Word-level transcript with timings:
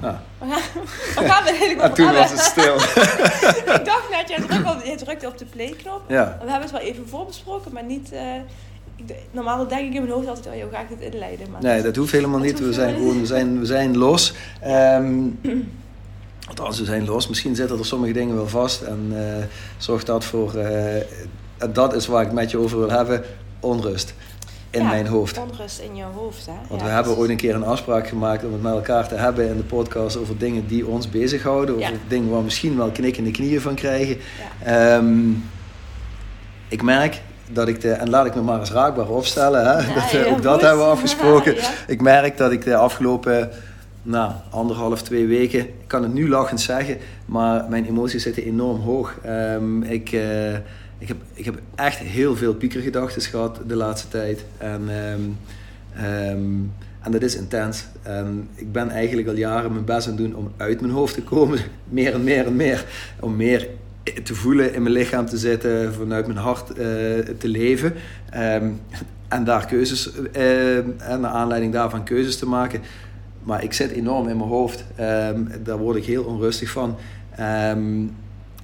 Ah. 0.00 0.14
Waar 0.38 1.28
gaan, 1.30 1.44
we 1.44 1.74
over 1.76 1.92
toen 1.96 2.12
was 2.12 2.30
het 2.30 2.40
stil. 2.40 2.74
ik 3.74 3.84
dacht 3.84 4.10
net, 4.10 4.28
jij 4.28 4.40
drukte 4.40 4.70
op, 4.70 4.82
jij 4.84 4.96
drukte 4.96 5.26
op 5.26 5.38
de 5.38 5.44
play-knop. 5.44 6.02
Ja. 6.08 6.24
We 6.24 6.50
hebben 6.50 6.60
het 6.60 6.70
wel 6.70 6.80
even 6.80 7.08
voorbesproken, 7.08 7.72
maar 7.72 7.84
niet... 7.84 8.12
eh, 8.12 8.34
ik, 8.96 9.16
normaal 9.30 9.68
denk 9.68 9.88
ik 9.88 9.94
in 9.94 10.02
mijn 10.02 10.12
hoofd 10.14 10.28
altijd, 10.28 10.46
oh 10.54 10.60
joh, 10.60 10.72
ga 10.72 10.80
ik 10.80 10.88
dit 10.88 11.12
inleiden? 11.12 11.50
Maar 11.50 11.62
Nee, 11.62 11.82
dat 11.82 11.96
hoeft 11.96 12.12
helemaal 12.12 12.40
niet. 12.40 12.58
We 12.58 12.72
zijn 12.72 12.94
helemaal 12.94 12.94
gewoon, 12.94 13.20
we 13.20 13.26
zijn, 13.26 13.58
we 13.58 13.66
zijn 13.66 13.96
los. 13.96 14.32
Ehm 14.60 15.28
althans, 16.48 16.78
we 16.78 16.84
zijn 16.84 17.04
los. 17.04 17.28
Misschien 17.28 17.54
zitten 17.54 17.78
er 17.78 17.86
sommige 17.86 18.12
dingen 18.12 18.34
wel 18.36 18.48
vast. 18.48 18.80
En 18.82 19.12
eh 19.14 19.44
zorg 19.78 20.04
dat 20.04 20.24
voor, 20.24 20.54
eh, 20.54 20.96
en 21.58 21.72
dat 21.72 21.94
is 21.94 22.06
waar 22.06 22.22
ik 22.22 22.32
met 22.32 22.50
je 22.50 22.58
over 22.58 22.78
wil 22.78 22.90
hebben, 22.90 23.24
onrust 23.60 24.14
in 24.76 24.82
Ja, 24.82 24.88
mijn 24.88 25.06
hoofd. 25.06 25.38
Onrust 25.38 25.78
in 25.80 25.96
je 25.96 26.04
hoofd, 26.14 26.46
hè? 26.46 26.52
Want 26.68 26.80
Ja, 26.80 26.86
we 26.86 26.92
hebben 26.92 27.16
ooit 27.16 27.30
een 27.30 27.36
keer 27.36 27.54
een 27.54 27.64
afspraak 27.64 28.08
gemaakt 28.08 28.44
om 28.44 28.52
het 28.52 28.62
met 28.62 28.72
elkaar 28.72 29.08
te 29.08 29.14
hebben 29.14 29.48
in 29.48 29.56
de 29.56 29.62
podcast 29.62 30.16
over 30.16 30.38
dingen 30.38 30.66
die 30.66 30.86
ons 30.86 31.08
bezighouden. 31.10 31.74
Over 31.74 31.90
Ja. 31.90 31.96
dingen 32.08 32.28
waar 32.28 32.38
we 32.38 32.44
misschien 32.44 32.76
wel 32.76 32.90
knikkende 32.90 33.30
knieën 33.30 33.60
van 33.60 33.74
krijgen. 33.74 34.16
Ehm, 34.64 35.30
ik 36.68 36.82
merk 36.82 37.20
dat 37.52 37.68
ik 37.68 37.80
de, 37.80 37.90
en 37.90 38.10
laat 38.10 38.26
ik 38.26 38.34
me 38.34 38.40
maar 38.42 38.58
eens 38.60 38.70
raakbaar 38.72 39.08
opstellen, 39.08 39.66
hè? 39.66 39.94
Dat, 39.94 40.12
eh, 40.12 40.32
ook 40.32 40.42
dat 40.42 40.60
hebben 40.60 40.84
we 40.84 40.90
afgesproken. 40.90 41.54
Ik 41.86 42.00
merk 42.00 42.36
dat 42.36 42.52
ik 42.52 42.64
de 42.64 42.76
afgelopen 42.76 43.50
nou, 44.02 44.32
anderhalf, 44.50 45.02
twee 45.02 45.26
weken, 45.26 45.60
ik 45.60 45.72
kan 45.86 46.02
het 46.02 46.12
nu 46.12 46.28
lachend 46.28 46.60
zeggen, 46.60 46.98
maar 47.24 47.64
mijn 47.68 47.84
emoties 47.86 48.22
zitten 48.22 48.42
enorm 48.44 48.80
hoog. 48.80 49.14
Ehm, 49.22 49.82
ik, 49.82 50.12
eh, 50.12 50.20
ik, 50.98 51.08
heb, 51.08 51.16
ik 51.32 51.44
heb 51.44 51.60
echt 51.74 51.98
heel 51.98 52.36
veel 52.36 52.54
piekergedachten 52.54 53.22
gehad 53.22 53.60
de 53.66 53.76
laatste 53.76 54.08
tijd. 54.08 54.44
En, 54.58 54.82
ehm, 54.88 55.20
ehm, 55.94 56.54
en 57.00 57.12
dat 57.12 57.22
is 57.22 57.36
intens. 57.36 57.86
En 58.02 58.48
ik 58.54 58.72
ben 58.72 58.90
eigenlijk 58.90 59.28
al 59.28 59.34
jaren 59.34 59.72
mijn 59.72 59.84
best 59.84 60.06
aan 60.06 60.12
het 60.14 60.22
doen 60.22 60.34
om 60.34 60.52
uit 60.56 60.80
mijn 60.80 60.92
hoofd 60.92 61.14
te 61.14 61.22
komen. 61.22 61.58
Meer 61.88 62.14
en 62.14 62.24
meer 62.24 62.46
en 62.46 62.56
meer. 62.56 62.84
Om 63.20 63.36
meer 63.36 63.68
te 64.22 64.34
voelen, 64.34 64.74
in 64.74 64.82
mijn 64.82 64.94
lichaam 64.94 65.26
te 65.26 65.38
zitten, 65.38 65.94
vanuit 65.94 66.26
mijn 66.26 66.38
hart 66.38 66.70
eh, 66.70 66.76
te 67.38 67.48
leven. 67.48 67.94
Ehm, 68.30 68.70
en 69.28 69.44
daar 69.44 69.66
keuzes, 69.66 70.12
eh, 70.32 70.76
en 70.76 71.20
naar 71.20 71.30
aanleiding 71.30 71.72
daarvan 71.72 72.04
keuzes 72.04 72.38
te 72.38 72.46
maken. 72.46 72.80
Maar 73.42 73.62
ik 73.62 73.72
zit 73.72 73.90
enorm 73.90 74.28
in 74.28 74.36
mijn 74.36 74.48
hoofd. 74.48 74.84
Daar 75.62 75.78
word 75.78 75.96
ik 75.96 76.04
heel 76.04 76.24
onrustig 76.24 76.70
van. 76.70 76.96
Ehm, 77.36 78.04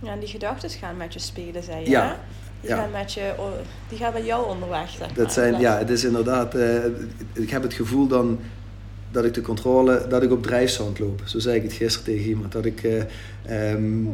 Ja, 0.02 0.12
en 0.12 0.18
die 0.18 0.28
gedachten 0.28 0.70
gaan 0.70 0.96
met 0.96 1.12
je 1.12 1.18
spelen, 1.18 1.62
zei 1.62 1.84
je, 1.84 1.90
Ja. 1.90 2.06
hè? 2.08 2.14
Die, 2.60 2.70
Ja. 2.70 2.76
gaan 2.76 2.90
met 2.90 3.12
je, 3.12 3.32
die 3.88 3.98
gaan 3.98 4.12
met 4.12 4.24
jou 4.26 4.46
onderweg, 4.48 4.88
zeg 4.90 4.98
maar. 4.98 5.14
dat 5.14 5.32
zijn, 5.32 5.60
ja, 5.60 5.78
het 5.78 5.90
is 5.90 6.04
inderdaad. 6.04 6.54
eh, 6.54 6.84
ik 7.32 7.50
heb 7.50 7.62
het 7.62 7.74
gevoel 7.74 8.06
dan 8.06 8.38
dat 9.10 9.24
ik 9.24 9.34
de 9.34 9.40
controle, 9.40 10.06
dat 10.08 10.22
ik 10.22 10.30
op 10.30 10.42
drijfzand 10.42 10.98
loop. 10.98 11.22
Zo 11.24 11.38
zei 11.38 11.56
ik 11.56 11.62
het 11.62 11.72
gisteren 11.72 12.04
tegen 12.14 12.28
iemand. 12.28 12.52
Dat 12.52 12.64
ik, 12.64 12.82
eh, 12.82 13.72
ehm, 13.72 14.04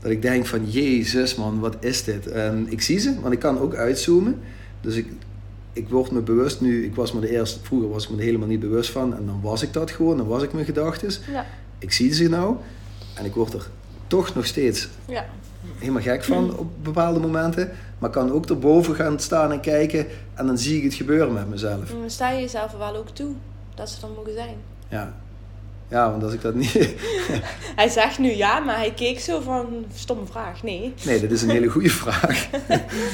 dat 0.00 0.10
ik 0.10 0.22
denk 0.22 0.46
van, 0.46 0.70
jezus 0.70 1.34
man, 1.34 1.60
wat 1.60 1.76
is 1.80 2.04
dit? 2.04 2.26
En 2.26 2.66
ik 2.70 2.82
zie 2.82 2.98
ze, 2.98 3.20
want 3.20 3.32
ik 3.32 3.38
kan 3.38 3.58
ook 3.58 3.74
uitzoomen. 3.74 4.40
Dus 4.80 4.96
ik, 4.96 5.06
ik 5.72 5.88
word 5.88 6.10
me 6.10 6.20
bewust 6.20 6.60
nu, 6.60 6.84
ik 6.84 6.94
was 6.94 7.12
me 7.12 7.20
de 7.20 7.30
eerste, 7.30 7.58
vroeger 7.62 7.88
was 7.90 8.04
ik 8.04 8.10
me 8.10 8.16
er 8.16 8.22
helemaal 8.22 8.48
niet 8.48 8.60
bewust 8.60 8.90
van. 8.90 9.16
En 9.16 9.26
dan 9.26 9.40
was 9.42 9.62
ik 9.62 9.72
dat 9.72 9.90
gewoon, 9.90 10.16
dan 10.16 10.26
was 10.26 10.42
ik 10.42 10.52
mijn 10.52 10.64
gedachten. 10.66 11.10
Ja, 11.32 11.46
Ik 11.78 11.92
zie 11.92 12.12
ze 12.14 12.28
nou 12.28 12.56
en 13.14 13.24
ik 13.24 13.34
word 13.34 13.52
er 13.52 13.66
toch 14.06 14.34
nog 14.34 14.46
steeds 14.46 14.88
ja. 15.04 15.24
helemaal 15.78 16.02
gek 16.02 16.24
van 16.24 16.56
op 16.58 16.70
bepaalde 16.82 17.20
momenten. 17.20 17.70
Maar 17.98 18.10
kan 18.10 18.32
ook 18.32 18.46
erboven 18.48 18.94
gaan 18.94 19.18
staan 19.20 19.52
en 19.52 19.60
kijken 19.60 20.06
en 20.34 20.46
dan 20.46 20.58
zie 20.58 20.76
ik 20.76 20.82
het 20.82 20.94
gebeuren 20.94 21.32
met 21.32 21.48
mezelf. 21.48 21.90
En 21.90 22.00
dan 22.00 22.10
sta 22.10 22.30
je 22.30 22.40
jezelf 22.40 22.72
er 22.72 22.78
wel 22.78 22.96
ook 22.96 23.08
toe 23.08 23.34
dat 23.74 23.90
ze 23.90 24.06
er 24.06 24.12
mogen 24.16 24.32
zijn. 24.32 24.56
Ja, 24.88 25.14
ja 25.88 26.10
want 26.10 26.22
als 26.22 26.32
ik 26.32 26.40
dat 26.42 26.54
niet... 26.54 26.72
Hij 27.76 27.88
zegt 27.88 28.18
nu 28.18 28.30
ja, 28.32 28.58
maar 28.58 28.76
hij 28.76 28.92
keek 28.92 29.20
zo 29.20 29.40
van, 29.40 29.84
stomme 29.94 30.26
vraag, 30.26 30.62
nee. 30.62 30.94
Nee, 31.04 31.20
dat 31.20 31.30
is 31.30 31.42
een 31.42 31.50
hele 31.50 31.68
goede 31.68 31.90
vraag. 31.90 32.48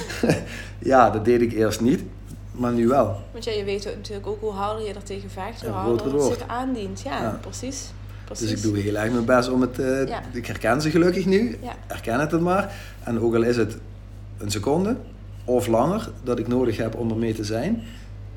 ja, 0.78 1.11
dat 1.11 1.25
deed 1.25 1.41
ik 1.41 1.53
eerst 1.53 1.81
niet, 1.81 2.03
maar 2.53 2.72
nu 2.72 2.89
wel. 2.89 3.21
Want 3.33 3.45
ja, 3.45 3.53
je 3.53 3.65
weet 3.65 3.84
natuurlijk 3.84 4.27
ook 4.27 4.41
hoe 4.41 4.53
harder 4.53 4.87
je 4.87 4.95
er 4.95 5.03
tegen 5.03 5.31
vecht, 5.31 5.62
hoe 5.62 5.71
harder 5.71 6.15
het 6.15 6.22
zich 6.22 6.49
aandient. 6.49 7.01
Ja, 7.01 7.22
Ja. 7.22 7.39
precies. 7.41 7.91
Precies. 8.38 8.48
Dus 8.50 8.64
ik 8.64 8.70
doe 8.74 8.78
heel 8.82 8.96
erg 8.96 9.12
mijn 9.12 9.24
best 9.24 9.48
om 9.50 9.60
het... 9.60 9.76
Ja. 10.08 10.22
Ik 10.32 10.46
herken 10.46 10.80
ze 10.80 10.91
gelukkig 10.91 11.26
nu. 11.26 11.58
Ja. 11.62 11.74
Herken 11.86 12.20
het 12.20 12.30
dan 12.30 12.42
maar. 12.42 12.72
En 13.04 13.20
ook 13.20 13.34
al 13.34 13.42
is 13.42 13.56
het 13.56 13.76
een 14.38 14.50
seconde 14.50 14.96
of 15.44 15.66
langer 15.66 16.10
dat 16.22 16.38
ik 16.38 16.48
nodig 16.48 16.76
heb 16.76 16.94
om 16.94 17.10
er 17.10 17.16
mee 17.16 17.34
te 17.34 17.44
zijn. 17.44 17.82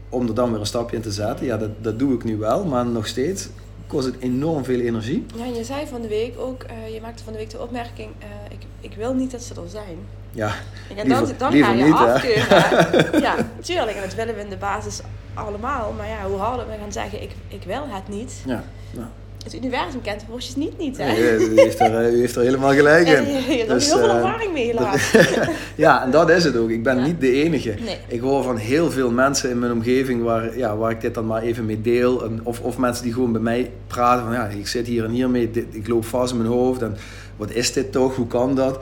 Om 0.10 0.28
er 0.28 0.34
dan 0.34 0.52
weer 0.52 0.60
een 0.60 0.66
stapje 0.66 0.96
in 0.96 1.02
te 1.02 1.12
zetten. 1.12 1.46
Ja, 1.46 1.58
dat, 1.58 1.70
dat 1.82 2.00
doe 2.00 2.14
ik 2.14 2.24
nu 2.24 2.38
wel. 2.38 2.66
Maar 2.66 2.86
nog 2.86 3.08
steeds 3.08 3.50
kost 3.88 4.06
het 4.06 4.16
enorm 4.20 4.64
veel 4.64 4.80
energie. 4.80 5.26
Ja, 5.36 5.44
en 5.46 5.54
je 5.54 5.64
zei 5.64 5.88
van 5.88 6.02
de 6.02 6.08
week 6.08 6.40
ook, 6.40 6.64
eh, 6.64 6.94
je 6.94 7.02
maakte 7.02 7.24
van 7.24 7.34
de 7.34 7.40
week 7.40 7.50
de 7.50 7.60
opmerking, 7.62 8.10
eh, 8.20 8.28
ik, 8.50 8.66
ik 8.80 8.96
wil 8.98 9.14
niet 9.14 9.32
dat 9.32 9.42
ze 9.44 9.54
er 9.54 9.70
zijn. 9.70 9.98
Ja, 10.32 10.52
En 10.98 11.08
dan, 11.10 11.18
Liever- 11.18 11.38
dan 11.38 11.52
liever 11.52 11.72
ga 11.72 11.78
je 11.78 11.84
niet, 11.84 11.94
afkeuren. 11.94 13.22
ja, 13.28 13.36
tuurlijk. 13.62 13.96
En 13.98 14.02
dat 14.02 14.16
willen 14.16 14.36
we 14.36 14.42
in 14.42 14.50
de 14.50 14.58
basis 14.58 15.00
allemaal. 15.34 15.94
Maar 15.98 16.08
ja, 16.08 16.28
hoe 16.28 16.38
harder 16.38 16.66
we 16.68 16.74
gaan 16.82 16.92
zeggen, 16.92 17.22
ik, 17.22 17.32
ik 17.48 17.64
wil 17.66 17.84
het 17.88 18.08
niet. 18.08 18.42
ja. 18.46 18.64
ja. 18.92 19.10
Het 19.44 19.56
universum 19.56 20.02
kent 20.02 20.20
de 20.20 20.26
woordjes 20.30 20.56
niet 20.56 20.78
niet, 20.78 20.98
hè? 20.98 21.06
Nee, 21.06 21.50
u, 21.50 21.60
heeft 21.62 21.80
er, 21.80 22.14
u 22.14 22.20
heeft 22.20 22.36
er 22.36 22.42
helemaal 22.44 22.74
gelijk 22.74 23.08
in. 23.08 23.26
je, 23.26 23.32
je 23.32 23.58
hebt 23.58 23.70
er 23.70 23.76
Dus, 23.76 23.86
heel 23.86 23.98
veel 23.98 24.10
eh, 24.10 24.16
ervaring 24.16 24.54
mee 24.54 24.74
dat- 24.74 24.80
helaas. 24.82 25.12
ja, 25.76 26.04
en 26.04 26.12
dat 26.12 26.30
is 26.30 26.44
het 26.44 26.58
ook. 26.58 26.70
Ik 26.70 26.84
ben 26.84 26.98
Ja. 26.98 27.06
niet 27.06 27.22
de 27.22 27.32
enige. 27.32 27.76
Nee. 27.86 27.98
Ik 28.08 28.20
hoor 28.20 28.44
van 28.44 28.58
heel 28.58 28.92
veel 28.92 29.12
mensen 29.12 29.50
in 29.50 29.60
mijn 29.60 29.72
omgeving 29.72 30.24
waar, 30.24 30.58
ja, 30.58 30.78
waar 30.78 30.92
ik 30.92 31.02
dit 31.02 31.14
dan 31.14 31.26
maar 31.26 31.42
even 31.42 31.66
mee 31.66 31.82
deel. 31.82 32.24
En, 32.26 32.40
of, 32.44 32.60
of 32.60 32.78
mensen 32.78 33.04
die 33.04 33.14
gewoon 33.14 33.32
bij 33.32 33.42
mij 33.42 33.72
praten 33.88 34.26
van 34.26 34.34
ja, 34.34 34.46
ik 34.48 34.68
zit 34.68 34.88
hier 34.88 35.04
en 35.04 35.12
hier 35.12 35.30
mee, 35.30 35.52
dit, 35.52 35.66
ik 35.72 35.88
loop 35.88 36.06
vast 36.06 36.32
in 36.32 36.38
mijn 36.38 36.50
hoofd. 36.50 36.82
En 36.82 36.96
wat 37.36 37.52
is 37.52 37.74
dit 37.74 37.92
toch? 37.92 38.16
Hoe 38.16 38.28
kan 38.28 38.56
dat? 38.56 38.80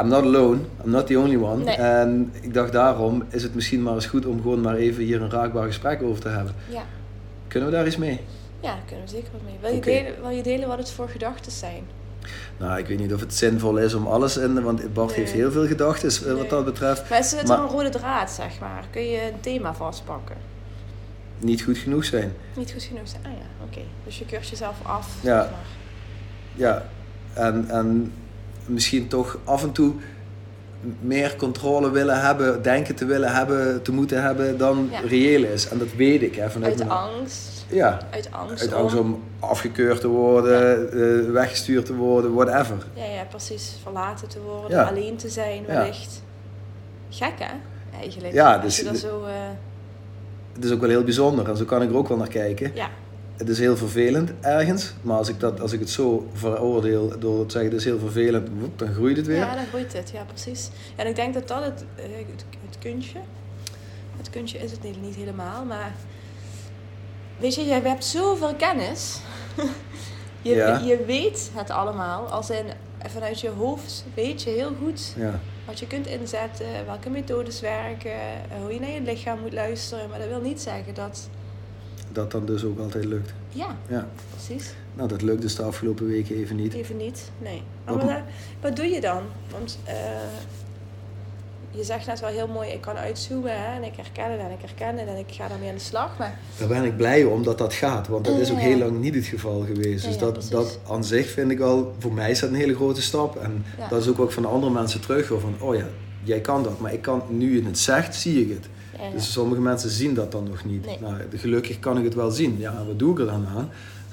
I'm 0.00 0.08
not 0.08 0.22
alone. 0.22 0.56
I'm 0.84 0.90
not 0.90 1.06
the 1.06 1.18
only 1.18 1.36
one. 1.36 1.64
Nee. 1.64 1.74
En 1.76 2.32
ik 2.40 2.54
dacht 2.54 2.72
daarom 2.72 3.22
is 3.30 3.42
het 3.42 3.54
misschien 3.54 3.82
maar 3.82 3.94
eens 3.94 4.06
goed 4.06 4.26
om 4.26 4.40
gewoon 4.42 4.60
maar 4.60 4.74
even 4.76 5.02
hier 5.04 5.22
een 5.22 5.30
raakbaar 5.30 5.66
gesprek 5.66 6.02
over 6.02 6.22
te 6.22 6.28
hebben. 6.28 6.54
Ja. 6.68 6.82
Kunnen 7.48 7.68
we 7.70 7.74
daar 7.74 7.86
iets 7.86 7.96
mee? 7.96 8.20
Ja, 8.62 8.74
daar 8.74 8.82
kunnen 8.86 9.04
we 9.04 9.10
zeker 9.10 9.32
wat 9.32 9.40
mee. 9.44 9.54
Wil 9.60 9.72
je, 9.74 9.80
delen, 9.80 10.20
wil 10.20 10.30
je 10.30 10.42
delen 10.42 10.68
wat 10.68 10.78
het 10.78 10.90
voor 10.90 11.08
gedachten 11.08 11.52
zijn? 11.52 11.84
Nou, 12.58 12.78
ik 12.78 12.86
weet 12.86 12.98
niet 12.98 13.12
of 13.14 13.20
het 13.20 13.34
zinvol 13.34 13.76
is 13.76 13.94
om 13.94 14.06
alles 14.06 14.36
in, 14.36 14.62
want 14.62 14.92
Bart 14.94 15.08
Nee. 15.08 15.18
heeft 15.18 15.32
heel 15.32 15.50
veel 15.52 15.66
gedachten 15.66 16.28
eh, 16.30 16.36
wat 16.36 16.50
dat 16.50 16.64
betreft. 16.64 17.10
Maar 17.10 17.18
is 17.18 17.32
het 17.32 17.46
Maar- 17.46 17.58
een 17.58 17.68
rode 17.68 17.88
draad, 17.88 18.30
zeg 18.30 18.60
maar? 18.60 18.84
Kun 18.90 19.02
je 19.02 19.22
een 19.32 19.40
thema 19.40 19.74
vastpakken? 19.74 20.36
Niet 21.38 21.62
goed 21.62 21.78
genoeg 21.78 22.04
zijn. 22.04 22.32
Niet 22.56 22.72
goed 22.72 22.82
genoeg 22.82 23.08
zijn? 23.08 23.22
Ah 23.24 23.32
ja, 23.32 23.64
oké. 23.66 23.80
Dus 24.04 24.18
je 24.18 24.24
keurt 24.26 24.48
jezelf 24.48 24.76
af, 24.82 25.08
Ja. 25.22 25.40
zeg 25.42 25.50
maar. 25.50 25.66
Ja, 26.54 26.86
en, 27.32 27.70
en 27.70 28.12
misschien 28.66 29.08
toch 29.08 29.38
af 29.44 29.62
en 29.62 29.72
toe 29.72 29.94
meer 31.00 31.36
controle 31.36 31.90
willen 31.90 32.20
hebben, 32.20 32.62
denken 32.62 32.94
te 32.94 33.04
willen 33.04 33.32
hebben, 33.34 33.82
te 33.82 33.92
moeten 33.92 34.22
hebben 34.22 34.58
dan 34.58 34.88
Ja. 34.90 35.00
reëel 35.08 35.42
is. 35.44 35.68
En 35.68 35.78
dat 35.78 35.92
weet 35.96 36.22
ik. 36.22 36.34
Hè, 36.36 36.50
vanuit 36.50 36.70
Uit 36.80 36.88
mijn- 36.88 36.98
angst. 37.00 37.64
Ja, 37.68 37.98
Uit 38.10 38.28
angst. 38.30 38.60
uit 38.62 38.72
angst 38.72 38.96
om 38.96 39.22
afgekeurd 39.38 40.00
te 40.00 40.08
worden, 40.08 40.92
eh, 40.92 41.30
weggestuurd 41.32 41.86
te 41.86 41.94
worden, 41.94 42.34
whatever. 42.34 42.76
Ja, 42.94 43.04
ja, 43.04 43.24
precies. 43.24 43.76
Verlaten 43.82 44.28
te 44.28 44.40
worden, 44.40 44.78
Ja. 44.78 44.82
alleen 44.84 45.16
te 45.16 45.28
zijn 45.28 45.64
wellicht. 45.66 46.22
Gek 47.10 47.32
hè, 47.38 47.54
eigenlijk. 48.00 48.34
Ja, 48.34 48.54
Als 48.54 48.62
dus- 48.64 48.76
je 48.78 48.84
dat 48.84 48.96
zo... 48.96 49.24
eh, 49.24 49.32
Het 50.54 50.64
is 50.64 50.70
ook 50.72 50.80
wel 50.80 50.88
heel 50.90 51.04
bijzonder 51.04 51.48
en 51.48 51.56
zo 51.56 51.64
kan 51.64 51.82
ik 51.82 51.90
er 51.90 51.96
ook 51.96 52.08
wel 52.08 52.16
naar 52.16 52.28
kijken. 52.28 52.70
ja, 52.74 52.88
Het 53.36 53.48
is 53.48 53.58
heel 53.58 53.76
vervelend 53.76 54.30
ergens, 54.40 54.92
maar 55.02 55.16
als 55.16 55.28
ik, 55.28 55.40
dat, 55.40 55.60
als 55.60 55.72
ik 55.72 55.80
het 55.80 55.90
zo 55.90 56.28
veroordeel 56.32 57.18
door 57.18 57.46
te 57.46 57.52
zeggen 57.52 57.70
het 57.70 57.80
is 57.80 57.86
heel 57.86 57.98
vervelend, 57.98 58.48
woep, 58.60 58.78
dan 58.78 58.92
groeit 58.94 59.16
het 59.16 59.26
weer. 59.26 59.36
ja, 59.36 59.54
dan 59.54 59.66
groeit 59.66 59.92
het. 59.92 60.10
Ja, 60.10 60.22
precies. 60.24 60.68
En 60.96 61.06
ik 61.06 61.14
denk 61.16 61.34
dat 61.34 61.48
dat 61.48 61.64
het, 61.64 61.84
eh, 61.96 62.02
het, 62.04 62.44
het 62.66 62.78
kunstje... 62.78 63.18
Het 64.16 64.30
kunstje 64.30 64.58
is 64.58 64.70
het 64.70 64.82
niet, 64.82 65.14
helemaal, 65.14 65.64
maar... 65.64 65.92
Weet 67.38 67.54
je, 67.54 67.64
jij 67.64 67.80
hebt 67.80 68.04
zoveel 68.04 68.54
kennis. 68.54 69.18
je, 70.42 70.54
Ja. 70.54 70.78
je 70.78 71.04
weet 71.06 71.50
het 71.54 71.70
allemaal. 71.70 72.26
Als 72.26 72.50
in, 72.50 72.64
vanuit 73.08 73.40
je 73.40 73.48
hoofd 73.48 74.04
weet 74.14 74.42
je 74.42 74.50
heel 74.50 74.72
goed 74.82 75.14
Ja. 75.16 75.40
wat 75.66 75.78
je 75.78 75.86
kunt 75.86 76.06
inzetten, 76.06 76.66
welke 76.86 77.10
methodes 77.10 77.60
werken, 77.60 78.16
hoe 78.62 78.72
je 78.74 78.80
naar 78.80 78.90
je 78.90 79.00
lichaam 79.00 79.40
moet 79.40 79.52
luisteren. 79.52 80.08
Maar 80.08 80.18
dat 80.18 80.28
wil 80.28 80.40
niet 80.40 80.60
zeggen 80.60 80.94
dat... 80.94 81.28
Dat 82.12 82.30
dan 82.30 82.46
dus 82.46 82.64
ook 82.64 82.78
altijd 82.78 83.04
lukt. 83.04 83.32
Ja, 83.48 83.76
Ja. 83.88 84.08
precies. 84.30 84.74
Nou, 84.94 85.08
dat 85.08 85.22
lukt 85.22 85.42
dus 85.42 85.54
de 85.56 85.62
afgelopen 85.62 86.06
weken 86.06 86.36
even 86.36 86.56
niet. 86.56 86.72
Even 86.74 86.96
niet, 86.96 87.30
nee. 87.38 87.62
Maar 87.84 87.94
Wat- 87.94 88.04
wat, 88.04 88.20
wat 88.60 88.76
doe 88.76 88.86
je 88.86 89.00
dan? 89.00 89.22
Want 89.50 89.78
eh, 89.84 89.94
je 91.70 91.84
zegt 91.84 92.06
net 92.06 92.20
wel 92.20 92.30
heel 92.30 92.48
mooi, 92.48 92.68
ik 92.68 92.80
kan 92.80 92.96
uitzoomen 92.96 93.50
hè, 93.62 93.76
en 93.76 93.84
ik 93.84 93.92
herken 93.96 94.30
het 94.30 94.40
en 94.40 94.50
ik 94.50 94.60
herken 94.60 94.98
het 94.98 95.08
en 95.08 95.16
ik 95.16 95.24
ga 95.28 95.48
daarmee 95.48 95.68
aan 95.68 95.74
de 95.74 95.80
slag. 95.80 96.18
Maar 96.18 96.38
Daar 96.58 96.68
ben 96.68 96.84
ik 96.84 96.96
blij 96.96 97.24
om 97.24 97.42
dat 97.42 97.58
dat 97.58 97.74
gaat, 97.74 98.08
want 98.08 98.24
dat 98.24 98.38
is 98.38 98.50
ook 98.50 98.58
heel 98.58 98.78
lang 98.78 99.00
niet 99.00 99.14
het 99.14 99.24
geval 99.24 99.60
geweest. 99.60 100.02
Ja, 100.04 100.08
Dus 100.08 100.18
dat, 100.18 100.46
dat 100.50 100.78
aan 100.88 101.04
zich 101.04 101.30
vind 101.30 101.50
ik 101.50 101.60
al, 101.60 101.94
voor 101.98 102.12
mij 102.12 102.30
is 102.30 102.40
dat 102.40 102.50
een 102.50 102.54
hele 102.56 102.74
grote 102.74 103.02
stap. 103.02 103.36
En 103.36 103.64
Ja. 103.78 103.88
dat 103.88 104.00
is 104.00 104.08
ook 104.08 104.16
wat 104.16 104.32
van 104.34 104.42
de 104.42 104.48
andere 104.48 104.72
mensen 104.72 105.00
terug 105.00 105.28
hoor, 105.28 105.40
van 105.40 105.54
oh 105.60 105.74
ja, 105.76 105.86
jij 106.22 106.40
kan 106.40 106.62
dat, 106.62 106.78
maar 106.80 106.92
ik 106.92 107.02
kan, 107.02 107.22
nu 107.28 107.56
je 107.56 107.64
het 107.66 107.78
zegt, 107.78 108.14
zie 108.14 108.40
ik 108.42 108.48
het. 108.48 108.66
Ja, 109.02 109.08
ja. 109.08 109.12
Dus 109.12 109.32
sommige 109.32 109.60
mensen 109.60 109.90
zien 109.90 110.14
dat 110.14 110.32
dan 110.32 110.44
nog 110.48 110.64
niet. 110.64 110.86
Nee. 110.86 110.98
Nou, 111.00 111.14
gelukkig 111.34 111.78
kan 111.78 111.98
ik 111.98 112.04
het 112.04 112.14
wel 112.14 112.30
zien. 112.30 112.56
Ja, 112.58 112.84
wat 112.86 112.98
doe 112.98 113.12
ik 113.12 113.18
er 113.18 113.26
dan 113.26 113.46
aan? 113.56 113.68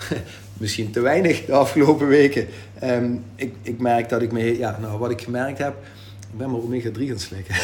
Misschien 0.57 0.91
te 0.91 0.99
weinig 0.99 1.45
de 1.45 1.53
afgelopen 1.53 2.07
weken. 2.07 2.47
Ehm, 2.79 3.11
ik, 3.35 3.53
ik 3.61 3.79
merk 3.79 4.09
dat 4.09 4.21
ik 4.21 4.31
me... 4.31 4.57
Ja, 4.57 4.77
nou, 4.81 4.99
wat 4.99 5.11
ik 5.11 5.21
gemerkt 5.21 5.57
heb... 5.57 5.75
Ik 6.31 6.37
ben 6.37 6.49
maar 6.51 6.59
omega-3 6.61 7.07
gaan 7.07 7.19
slikken. 7.19 7.55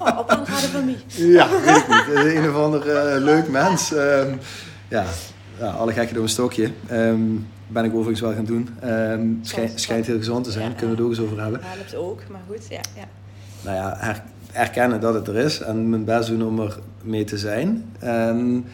Oh, 0.00 0.18
op 0.18 0.30
een 0.30 0.46
garde 0.46 0.66
van 0.68 0.84
mij. 0.84 0.96
ja, 1.14 1.48
weet 1.64 1.76
ik 1.76 1.88
niet. 1.88 2.16
Eh, 2.16 2.34
Een 2.34 2.48
of 2.50 2.56
ander 2.56 2.88
eh, 2.96 3.22
leuk 3.22 3.48
mens. 3.48 3.92
Ehm, 3.94 4.34
ja, 4.88 5.04
ja, 5.58 5.66
alle 5.70 5.92
gekken 5.92 6.14
door 6.14 6.22
een 6.22 6.28
stokje. 6.28 6.70
Ehm, 6.88 7.20
ben 7.68 7.84
ik 7.84 7.92
overigens 7.94 8.20
wel 8.20 8.32
gaan 8.34 8.44
doen. 8.44 8.68
Schij- 9.42 9.72
schijnt 9.74 10.06
heel 10.06 10.16
gezond 10.18 10.44
te 10.44 10.50
zijn. 10.50 10.70
Ja, 10.70 10.74
Kunnen 10.76 10.96
we 10.96 11.02
het 11.02 11.10
ook 11.12 11.16
eens 11.18 11.26
over 11.30 11.42
hebben. 11.42 11.60
Helpt 11.62 11.94
ook, 11.94 12.20
maar 12.30 12.40
goed, 12.48 12.66
ja. 12.68 12.80
ja. 12.96 13.04
nou 13.64 13.76
ja, 13.76 13.96
her- 13.98 14.22
erkennen 14.52 15.00
dat 15.00 15.14
het 15.14 15.28
er 15.28 15.36
is 15.36 15.60
en 15.60 15.88
mijn 15.88 16.04
best 16.04 16.28
doen 16.28 16.44
om 16.44 16.60
er 16.60 16.78
mee 17.02 17.24
te 17.24 17.38
zijn. 17.38 17.84
En 17.98 18.64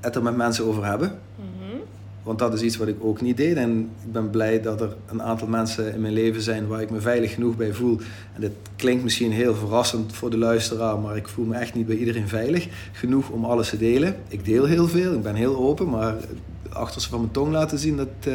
het 0.00 0.16
er 0.16 0.22
met 0.22 0.36
mensen 0.36 0.64
over 0.64 0.84
hebben. 0.84 1.18
Mhm. 1.36 1.76
Want 2.22 2.38
dat 2.38 2.54
is 2.54 2.62
iets 2.62 2.76
wat 2.76 2.88
ik 2.88 2.96
ook 3.00 3.20
niet 3.20 3.36
deed. 3.36 3.56
En 3.56 3.90
ik 4.04 4.12
ben 4.12 4.30
blij 4.30 4.60
dat 4.60 4.80
er 4.80 4.96
een 5.06 5.22
aantal 5.22 5.48
mensen 5.48 5.94
in 5.94 6.00
mijn 6.00 6.12
leven 6.12 6.42
zijn 6.42 6.66
waar 6.66 6.82
ik 6.82 6.90
me 6.90 7.00
veilig 7.00 7.34
genoeg 7.34 7.56
bij 7.56 7.72
voel. 7.72 7.98
En 8.34 8.40
dit 8.40 8.52
klinkt 8.76 9.02
misschien 9.02 9.32
heel 9.32 9.54
verrassend 9.54 10.12
voor 10.12 10.30
de 10.30 10.38
luisteraar, 10.38 10.98
maar 10.98 11.16
ik 11.16 11.28
voel 11.28 11.44
me 11.44 11.56
echt 11.56 11.74
niet 11.74 11.86
bij 11.86 11.96
iedereen 11.96 12.28
veilig 12.28 12.68
genoeg 12.92 13.28
om 13.28 13.44
alles 13.44 13.68
te 13.68 13.76
delen. 13.76 14.16
Ik 14.28 14.44
deel 14.44 14.64
heel 14.64 14.88
veel, 14.88 15.12
ik 15.12 15.22
ben 15.22 15.34
heel 15.34 15.56
open, 15.56 15.88
maar 15.88 16.14
het 16.62 16.74
achterste 16.74 17.10
van 17.10 17.20
mijn 17.20 17.32
tong 17.32 17.52
laten 17.52 17.78
zien, 17.78 17.96
dat 17.96 18.08
eh, 18.24 18.32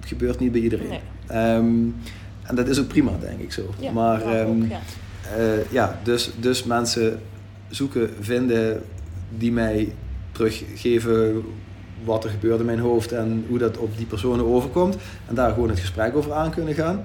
gebeurt 0.00 0.38
niet 0.38 0.52
bij 0.52 0.60
iedereen. 0.60 0.88
Nee. 0.88 1.00
Ehm, 1.26 1.88
en 2.42 2.54
dat 2.54 2.68
is 2.68 2.80
ook 2.80 2.88
prima, 2.88 3.10
denk 3.20 3.40
ik 3.40 3.52
zo. 3.52 3.62
Ja, 3.78 3.92
maar 3.92 4.20
ja, 4.28 4.38
ehm, 4.38 4.48
ook, 4.48 4.68
ja. 4.68 4.80
eh, 5.36 5.70
ja, 5.70 5.98
dus, 6.02 6.30
dus 6.40 6.64
mensen 6.64 7.20
zoeken, 7.68 8.10
vinden 8.20 8.82
die 9.38 9.52
mij 9.52 9.92
teruggeven 10.32 11.42
wat 12.04 12.24
er 12.24 12.30
gebeurt 12.30 12.60
in 12.60 12.66
mijn 12.66 12.78
hoofd 12.78 13.12
en 13.12 13.44
hoe 13.48 13.58
dat 13.58 13.76
op 13.76 13.96
die 13.96 14.06
personen 14.06 14.46
overkomt. 14.46 14.96
En 15.28 15.34
daar 15.34 15.52
gewoon 15.52 15.68
het 15.68 15.78
gesprek 15.80 16.16
over 16.16 16.32
aan 16.32 16.50
kunnen 16.50 16.74
gaan. 16.74 17.04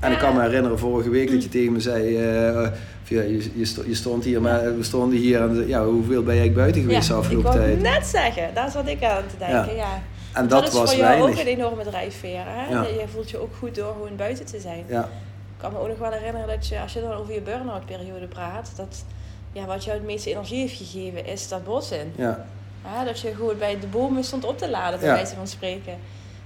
En 0.00 0.12
ik 0.12 0.18
kan 0.18 0.34
me 0.34 0.40
herinneren 0.42 0.78
vorige 0.78 1.10
week 1.10 1.30
dat 1.30 1.42
je 1.42 1.48
tegen 1.48 1.72
me 1.72 1.80
zei, 1.80 2.16
eh, 2.16 2.60
of 3.02 3.08
ja, 3.08 3.22
je, 3.22 3.50
je, 3.54 3.64
sto- 3.64 3.82
je 3.86 3.94
stond 3.94 4.24
hier, 4.24 4.40
maar 4.40 4.76
we 4.76 4.82
stonden 4.82 5.18
hier 5.18 5.40
en 5.40 5.66
ja, 5.68 5.84
hoeveel 5.84 6.22
ben 6.22 6.34
jij 6.36 6.52
buiten 6.52 6.80
geweest 6.82 7.06
de 7.08 7.12
ja, 7.12 7.18
ik 7.18 7.24
afgelopen 7.24 7.50
wou 7.50 7.64
tijd? 7.64 7.80
net 7.80 8.06
zeggen, 8.06 8.48
daar 8.54 8.70
zat 8.70 8.88
ik 8.88 9.02
aan 9.04 9.22
te 9.26 9.34
denken, 9.38 9.74
ja. 9.76 10.02
En 10.38 10.48
dat, 10.48 10.60
dat, 10.60 10.72
is 10.72 10.78
was 10.78 10.90
voor 10.90 10.98
jou 10.98 11.08
weinig. 11.18 11.30
ook 11.40 11.46
een 11.46 11.52
enorme 11.52 11.84
drijfveer, 11.84 12.42
hè? 12.44 12.68
Ja. 12.72 12.82
Je 12.82 13.04
voelt 13.12 13.30
je 13.30 13.38
ook 13.38 13.54
goed 13.58 13.74
door 13.74 13.92
gewoon 13.92 14.16
buiten 14.16 14.44
te 14.46 14.60
zijn. 14.60 14.84
Ja, 14.88 15.02
Ik 15.04 15.08
kan 15.56 15.72
me 15.72 15.78
ook 15.78 15.88
nog 15.88 15.98
wel 15.98 16.10
herinneren 16.10 16.46
dat 16.48 16.66
je, 16.66 16.80
als 16.80 16.92
je 16.92 17.00
dan 17.00 17.12
over 17.12 17.34
je 17.34 17.40
burn-out 17.40 17.86
periode 17.86 18.26
praat, 18.26 18.72
dat 18.76 19.04
ja, 19.52 19.64
wat 19.64 19.84
jou 19.84 19.96
het 19.96 20.06
meeste 20.06 20.30
energie 20.30 20.58
heeft 20.60 20.76
gegeven 20.76 21.26
is 21.26 21.48
dat 21.48 21.64
bos 21.64 21.90
in. 21.90 22.12
ja. 22.16 22.44
Ja, 22.84 23.04
dat 23.04 23.20
je 23.20 23.34
gewoon 23.34 23.58
bij 23.58 23.80
de 23.80 23.86
bomen 23.86 24.24
stond 24.24 24.44
op 24.44 24.58
te 24.58 24.70
laden, 24.70 25.00
bij 25.00 25.08
wijze 25.08 25.34
van 25.34 25.46
spreken. 25.46 25.98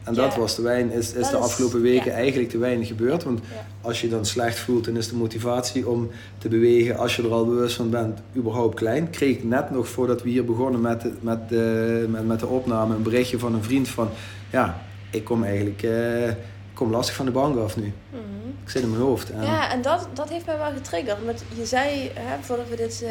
En 0.04 0.14
dat 0.14 0.36
was 0.36 0.54
te 0.54 0.62
weinig, 0.62 0.94
is, 0.94 1.12
is 1.12 1.28
de 1.30 1.36
afgelopen 1.36 1.82
weken 1.82 2.12
eigenlijk 2.12 2.50
te 2.50 2.58
weinig 2.58 2.86
gebeurd. 2.88 3.24
Want 3.24 3.40
als 3.80 4.00
je 4.00 4.08
dan 4.08 4.24
slecht 4.26 4.58
voelt, 4.58 4.84
dan 4.84 4.96
is 4.96 5.08
de 5.08 5.16
motivatie 5.16 5.88
om 5.88 6.10
te 6.38 6.48
bewegen, 6.48 6.96
als 6.98 7.16
je 7.16 7.22
er 7.22 7.32
al 7.32 7.46
bewust 7.46 7.76
van 7.76 7.90
bent, 7.90 8.18
überhaupt 8.36 8.74
klein. 8.74 9.10
Kreeg 9.10 9.36
ik 9.36 9.44
net 9.44 9.70
nog 9.70 9.88
voordat 9.88 10.22
we 10.22 10.28
hier 10.28 10.44
begonnen 10.44 10.80
met 10.80 11.00
de, 11.00 11.12
met 11.20 11.48
de, 11.48 12.06
met, 12.10 12.26
met 12.26 12.40
de 12.40 12.46
opname 12.46 12.94
een 12.94 13.02
berichtje 13.02 13.38
van 13.38 13.54
een 13.54 13.62
vriend 13.62 13.88
van, 13.88 14.08
ja, 14.50 14.80
ik 15.10 15.24
kom 15.24 15.44
eigenlijk, 15.44 15.82
eh, 15.82 16.28
ik 16.28 16.34
kom 16.74 16.90
lastig 16.90 17.14
van 17.14 17.24
de 17.26 17.32
bank 17.32 17.58
af 17.58 17.76
nu. 17.76 17.92
Mhm. 18.10 18.20
Ik 18.64 18.70
zit 18.70 18.82
in 18.82 18.90
mijn 18.90 19.02
hoofd. 19.02 19.30
En, 19.30 19.42
Ja, 19.42 19.72
en 19.72 19.82
dat, 19.82 20.08
dat 20.12 20.28
heeft 20.28 20.46
mij 20.46 20.58
wel 20.58 20.72
getriggerd. 20.72 21.24
Want 21.24 21.44
je 21.56 21.66
zei, 21.66 22.10
hè, 22.14 22.36
voordat, 22.42 22.68
we 22.68 22.76
dit, 22.76 23.02
eh, 23.02 23.10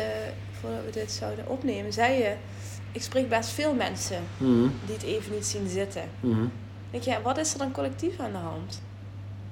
voordat 0.59 0.79
we 0.85 0.91
dit 0.99 1.11
zouden 1.11 1.47
opnemen, 1.47 1.93
zei 1.93 2.13
je... 2.17 2.33
Ik 2.93 3.01
spreek 3.01 3.29
best 3.29 3.49
veel 3.49 3.73
mensen 3.73 4.17
Mhm, 4.37 4.67
die 4.85 4.95
het 4.95 5.03
even 5.03 5.31
niet 5.33 5.45
zien 5.45 5.67
zitten. 5.69 6.01
mhm. 6.19 6.43
Denk 6.91 7.03
je, 7.03 7.09
ja, 7.09 7.21
wat 7.21 7.37
is 7.37 7.53
er 7.53 7.59
dan 7.59 7.71
collectief 7.71 8.19
aan 8.19 8.31
de 8.31 8.37
hand? 8.37 8.81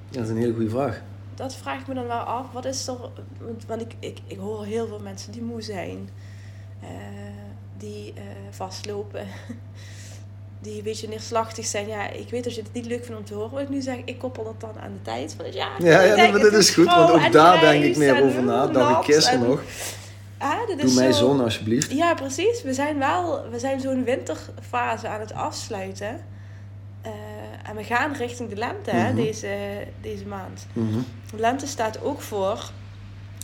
Ja, 0.09 0.15
dat 0.17 0.23
is 0.23 0.29
een 0.29 0.37
hele 0.37 0.53
goede 0.53 0.69
vraag. 0.69 1.01
Dat 1.35 1.55
vraag 1.55 1.79
ik 1.79 1.87
me 1.87 1.93
dan 1.93 2.07
wel 2.07 2.17
af. 2.19 2.45
Wat 2.51 2.65
is 2.65 2.87
er... 2.87 2.95
Want, 3.67 3.81
ik, 3.81 3.95
ik, 3.99 4.17
ik 4.27 4.37
hoor 4.37 4.65
heel 4.65 4.87
veel 4.87 4.99
mensen 4.99 5.31
die 5.31 5.41
moe 5.41 5.61
zijn. 5.61 6.09
eh, 6.81 6.87
die 7.77 8.13
eh, 8.15 8.21
vastlopen. 8.49 9.27
die 10.61 10.77
een 10.77 10.83
beetje 10.83 11.07
neerslachtig 11.07 11.65
zijn. 11.65 11.87
Ja, 11.87 12.09
ik 12.09 12.29
weet 12.29 12.43
dat 12.43 12.55
je 12.55 12.61
het 12.61 12.73
niet 12.73 12.85
leuk 12.85 13.03
vindt 13.05 13.19
om 13.19 13.25
te 13.25 13.33
horen 13.33 13.51
wat 13.51 13.61
ik 13.61 13.69
nu 13.69 13.81
zeg. 13.81 13.97
Ik 14.05 14.17
koppel 14.19 14.43
dat 14.43 14.59
dan 14.59 14.79
aan 14.83 14.91
de 14.93 15.01
tijd 15.01 15.33
van 15.37 15.45
het 15.45 15.53
jaar. 15.53 15.83
Ja, 15.83 16.01
ja 16.01 16.15
denk, 16.15 16.31
maar 16.31 16.41
dit 16.41 16.53
is 16.53 16.69
goed, 16.69 16.85
want 16.85 17.09
ook 17.11 17.31
daar 17.31 17.59
denk 17.59 17.83
ik 17.83 17.97
meer 17.97 18.23
over 18.23 18.43
na. 18.43 18.67
Dat 18.67 18.89
ik 18.89 19.13
gisteren 19.13 19.39
en- 19.41 19.47
nog. 19.47 19.61
Ah, 20.37 20.67
dit 20.67 20.77
Doe 20.79 20.87
is 20.89 20.95
mij 20.95 21.11
zo- 21.11 21.17
zon 21.17 21.41
alsjeblieft. 21.41 21.91
Ja, 21.91 22.13
precies. 22.13 22.61
We 22.63 22.73
zijn 22.73 22.99
wel, 22.99 23.49
we 23.49 23.59
zijn 23.59 23.79
zo'n 23.79 24.03
winterfase 24.03 25.07
aan 25.07 25.19
het 25.19 25.33
afsluiten. 25.33 26.21
En 27.65 27.75
we 27.75 27.83
gaan 27.83 28.13
richting 28.13 28.49
de 28.49 28.55
lente 28.55 28.89
hè, 28.91 29.07
Mhm. 29.07 29.15
deze, 29.15 29.57
deze 30.01 30.25
maand. 30.25 30.67
De 30.73 31.37
lente 31.39 31.67
staat 31.67 32.01
ook 32.03 32.21
voor 32.21 32.69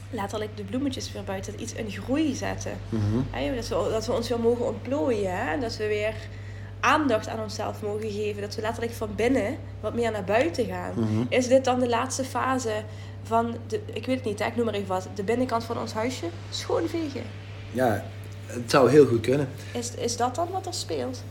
letterlijk 0.10 0.58
de 0.58 0.64
bloemetjes 0.64 1.12
weer 1.12 1.24
buiten, 1.24 1.62
iets 1.62 1.74
in 1.74 1.92
groei 1.92 2.36
zetten. 2.36 2.72
Mhm. 2.90 3.02
Hè, 3.32 3.56
dat, 3.56 3.68
we, 3.68 3.76
dat 3.92 4.06
we 4.06 4.12
ons 4.14 4.30
weer 4.30 4.40
mogen 4.40 4.66
ontplooien. 4.66 5.38
Hè? 5.48 5.60
Dat 5.60 5.78
we 5.78 5.88
weer 5.88 6.14
aandacht 6.80 7.28
aan 7.28 7.40
onszelf 7.40 7.82
mogen 7.82 8.12
geven. 8.12 8.42
Dat 8.42 8.56
we 8.56 8.62
letterlijk 8.62 8.94
van 8.94 9.10
binnen 9.16 9.58
wat 9.80 9.94
meer 9.94 10.12
naar 10.12 10.24
buiten 10.24 10.66
gaan. 10.66 10.92
Mhm. 10.96 11.24
Is 11.30 11.48
dit 11.48 11.66
dan 11.66 11.80
de 11.80 11.90
laatste 11.90 12.24
fase 12.24 12.84
van, 13.24 13.56
de, 13.68 13.82
ik 13.94 14.06
weet 14.06 14.16
het 14.16 14.26
niet, 14.26 14.40
hè, 14.40 14.46
ik 14.46 14.56
noem 14.56 14.66
maar 14.66 14.74
even 14.74 14.88
wat, 14.88 15.08
de 15.16 15.24
binnenkant 15.24 15.64
van 15.64 15.80
ons 15.80 15.94
huisje 15.94 16.26
schoonvegen? 16.50 17.22
Ja, 17.72 18.06
het 18.46 18.72
zou 18.72 18.90
heel 18.90 19.06
goed 19.06 19.22
kunnen. 19.22 19.50
Is, 19.74 19.92
is 19.96 20.18
dat 20.18 20.36
dan 20.36 20.48
wat 20.52 20.66
er 20.66 20.74
speelt? 20.74 21.24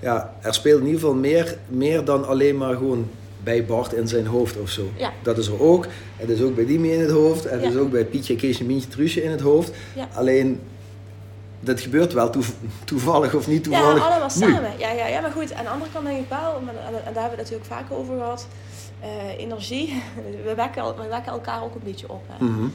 Ja, 0.00 0.34
er 0.40 0.54
speelt 0.54 0.80
in 0.80 0.86
ieder 0.86 1.00
geval 1.00 1.16
meer, 1.16 1.56
meer 1.66 2.04
dan 2.04 2.26
alleen 2.26 2.56
maar 2.56 2.76
gewoon 2.76 3.10
bij 3.42 3.64
Bart 3.64 3.92
in 3.92 4.08
zijn 4.08 4.26
hoofd 4.26 4.56
of 4.58 4.70
zo. 4.70 4.90
Ja. 4.96 5.12
Dat 5.22 5.38
is 5.38 5.46
er 5.46 5.60
ook. 5.62 5.86
Het 6.16 6.28
is 6.28 6.40
ook 6.42 6.54
bij 6.54 6.66
Dimi 6.66 6.92
in 6.92 7.00
het 7.00 7.10
hoofd. 7.10 7.44
Het 7.44 7.62
Ja. 7.62 7.68
is 7.68 7.76
ook 7.76 7.90
bij 7.90 8.04
Pietje, 8.04 8.36
Keesje, 8.36 8.64
Mientje, 8.64 8.88
Truusje 8.88 9.22
in 9.22 9.30
het 9.30 9.40
hoofd. 9.40 9.70
Ja. 9.94 10.08
Alleen, 10.14 10.60
dat 11.60 11.80
gebeurt 11.80 12.12
wel 12.12 12.30
toevallig 12.84 13.34
of 13.34 13.46
niet 13.46 13.64
toevallig. 13.64 14.02
Ja, 14.02 14.08
allemaal 14.08 14.30
samen. 14.30 14.72
Ja, 14.78 14.90
ja, 14.90 15.06
ja, 15.06 15.20
maar 15.20 15.30
goed, 15.30 15.54
aan 15.54 15.64
de 15.64 15.70
andere 15.70 15.90
kant 15.92 16.04
denk 16.06 16.18
ik 16.18 16.28
wel, 16.28 16.56
en, 16.56 16.64
daar 16.66 16.94
hebben 17.04 17.14
we 17.14 17.20
het 17.20 17.36
natuurlijk 17.36 17.64
vaak 17.64 17.90
over 17.90 18.16
gehad, 18.16 18.46
uh, 19.02 19.38
energie, 19.38 20.02
we 20.44 20.54
wekken, 20.54 20.84
we 20.96 21.08
wekken 21.08 21.32
elkaar 21.32 21.62
ook 21.62 21.74
een 21.74 21.80
beetje 21.84 22.08
op. 22.08 22.22
Hè. 22.26 22.44
Mm 22.44 22.72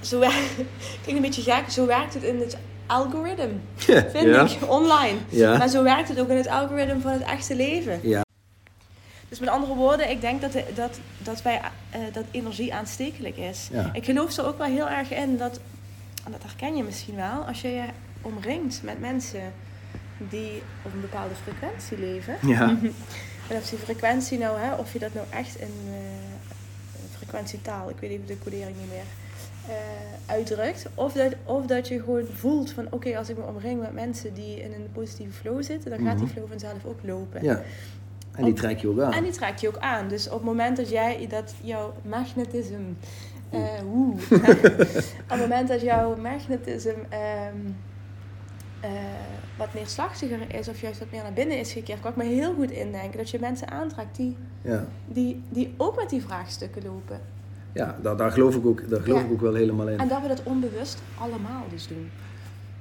zo 0.00 0.18
klinkt 1.02 1.06
een 1.06 1.20
beetje 1.20 1.42
gek, 1.42 1.70
zo 1.70 1.86
werkt 1.86 2.14
het 2.14 2.22
in 2.22 2.40
het 2.40 2.56
algoritme, 2.86 3.48
vind 4.12 4.52
ik, 4.52 4.70
online. 4.70 5.18
Ja. 5.28 5.56
Maar 5.58 5.68
zo 5.68 5.82
werkt 5.82 6.08
het 6.08 6.20
ook 6.20 6.28
in 6.28 6.36
het 6.36 6.48
algoritme 6.48 7.00
van 7.00 7.12
het 7.12 7.22
echte 7.22 7.56
leven. 7.56 8.00
Ja. 8.02 8.24
Dus 9.28 9.40
met 9.40 9.48
andere 9.48 9.74
woorden, 9.74 10.10
ik 10.10 10.20
denk 10.20 10.40
dat, 10.40 10.52
dat, 10.74 10.98
dat, 11.18 11.42
wij, 11.42 11.60
uh, 11.94 12.00
dat 12.12 12.24
energie 12.30 12.74
aanstekelijk 12.74 13.36
is. 13.36 13.68
Ik 13.92 14.04
geloof 14.04 14.36
er 14.36 14.46
ook 14.46 14.58
wel 14.58 14.66
heel 14.66 14.88
erg 14.88 15.10
in 15.10 15.36
dat, 15.36 15.60
en 16.24 16.32
dat 16.32 16.42
herken 16.42 16.76
je 16.76 16.82
misschien 16.82 17.16
wel, 17.16 17.44
als 17.46 17.60
je 17.60 17.68
je 17.68 17.84
omringt 18.22 18.82
met 18.82 19.00
mensen 19.00 19.52
die 20.18 20.62
op 20.82 20.92
een 20.92 21.00
bepaalde 21.00 21.34
frequentie 21.34 21.98
leven. 21.98 22.36
Ja. 22.40 22.68
en 23.48 23.56
of 23.56 23.68
die 23.68 23.78
frequentie 23.78 24.38
nou, 24.38 24.58
hè, 24.58 24.74
of 24.74 24.92
je 24.92 24.98
dat 24.98 25.14
nou 25.14 25.26
echt 25.30 25.60
in 25.60 25.74
uh, 25.86 25.94
frequentietaal, 27.16 27.90
ik 27.90 27.96
weet 28.00 28.10
even 28.10 28.26
de 28.26 28.38
codering 28.38 28.76
niet 28.76 28.90
meer, 28.90 29.04
uh, 29.68 29.74
uitdrukt. 30.26 30.86
Of 30.94 31.12
dat, 31.12 31.34
of 31.44 31.66
dat 31.66 31.88
je 31.88 32.00
gewoon 32.00 32.26
voelt 32.32 32.70
van 32.70 32.86
oké, 32.90 33.16
als 33.18 33.28
ik 33.28 33.36
me 33.36 33.44
omring 33.44 33.80
met 33.80 33.92
mensen 33.92 34.34
die 34.34 34.62
in 34.62 34.72
een 34.72 34.88
positieve 34.92 35.32
flow 35.32 35.62
zitten, 35.62 35.90
dan 35.90 36.06
gaat 36.06 36.16
die 36.16 36.26
mhm. 36.26 36.34
flow 36.34 36.48
vanzelf 36.48 36.84
ook 36.84 36.98
lopen. 37.02 37.44
Ja. 37.44 37.62
En 38.32 38.44
die 38.44 38.54
trek 38.54 38.78
je 38.78 38.88
ook 38.88 39.00
aan. 39.00 39.12
En 39.12 39.22
die 39.22 39.32
trek 39.32 39.56
je 39.56 39.68
ook 39.68 39.78
aan. 39.78 40.08
Dus 40.08 40.26
op 40.26 40.32
het 40.32 40.44
moment 40.44 40.76
dat 40.76 40.88
jij 40.88 41.26
dat 41.28 41.54
jouw 41.62 41.92
magnetisme. 42.02 42.78
Uh, 43.54 43.80
woe. 43.80 44.12
op 45.22 45.30
het 45.30 45.40
moment 45.40 45.68
dat 45.68 45.80
jouw 45.80 46.16
magnetisme 46.16 46.92
um, 46.92 47.76
uh, 48.84 48.90
wat 49.56 49.74
neerslachtiger 49.74 50.54
is, 50.54 50.68
of 50.68 50.80
juist 50.80 50.98
wat 50.98 51.10
meer 51.10 51.22
naar 51.22 51.32
binnen 51.32 51.58
is 51.58 51.72
gekeerd, 51.72 52.00
kan 52.00 52.10
ik 52.10 52.16
me 52.16 52.24
heel 52.24 52.54
goed 52.54 52.70
indenken 52.70 53.18
dat 53.18 53.30
je 53.30 53.38
mensen 53.40 53.70
aantrekt 53.70 54.16
die, 54.16 54.36
ja. 54.62 54.84
die, 55.06 55.42
die 55.48 55.74
ook 55.76 55.96
met 55.96 56.10
die 56.10 56.22
vraagstukken 56.22 56.82
lopen. 56.82 57.20
Ja, 57.72 57.96
daar, 58.02 58.16
daar 58.16 58.30
geloof, 58.30 58.56
ik 58.56 58.66
ook, 58.66 58.90
daar 58.90 59.00
geloof 59.00 59.22
ik 59.22 59.32
ook 59.32 59.40
wel 59.40 59.54
helemaal 59.54 59.88
in. 59.88 59.98
En 59.98 60.08
dat 60.08 60.22
we 60.22 60.28
dat 60.28 60.42
onbewust 60.42 61.02
allemaal 61.18 61.64
dus 61.70 61.88
doen. 61.88 62.10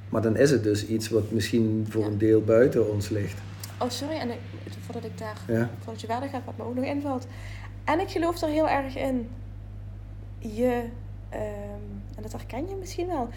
Maar 0.10 0.22
dan 0.22 0.38
is 0.38 0.52
het 0.52 0.64
dus 0.64 0.86
iets 0.86 1.10
wat 1.10 1.32
misschien 1.32 1.86
voor 1.90 2.06
een 2.06 2.18
deel 2.18 2.44
buiten 2.44 2.92
ons 2.92 3.10
ligt. 3.10 3.40
Oh, 3.80 3.90
sorry. 3.90 4.16
En 4.16 4.30
ik, 4.30 4.40
voordat 4.80 5.04
ik 5.04 5.18
daar, 5.18 5.42
ja. 5.48 5.70
voordat 5.80 6.02
je 6.02 6.08
verder 6.08 6.30
gaat, 6.30 6.46
wat 6.46 6.58
me 6.58 6.64
ook 6.64 6.76
nog 6.76 6.86
invalt. 6.86 7.28
En 7.84 8.00
ik 8.00 8.10
geloof 8.10 8.42
er 8.42 8.50
heel 8.50 8.70
erg 8.70 8.98
in. 8.98 9.30
Je, 10.38 10.84
um, 11.34 12.02
en 12.16 12.22
dat 12.22 12.32
herken 12.32 12.70
je 12.70 12.76
misschien 12.76 13.08
wel. 13.08 13.30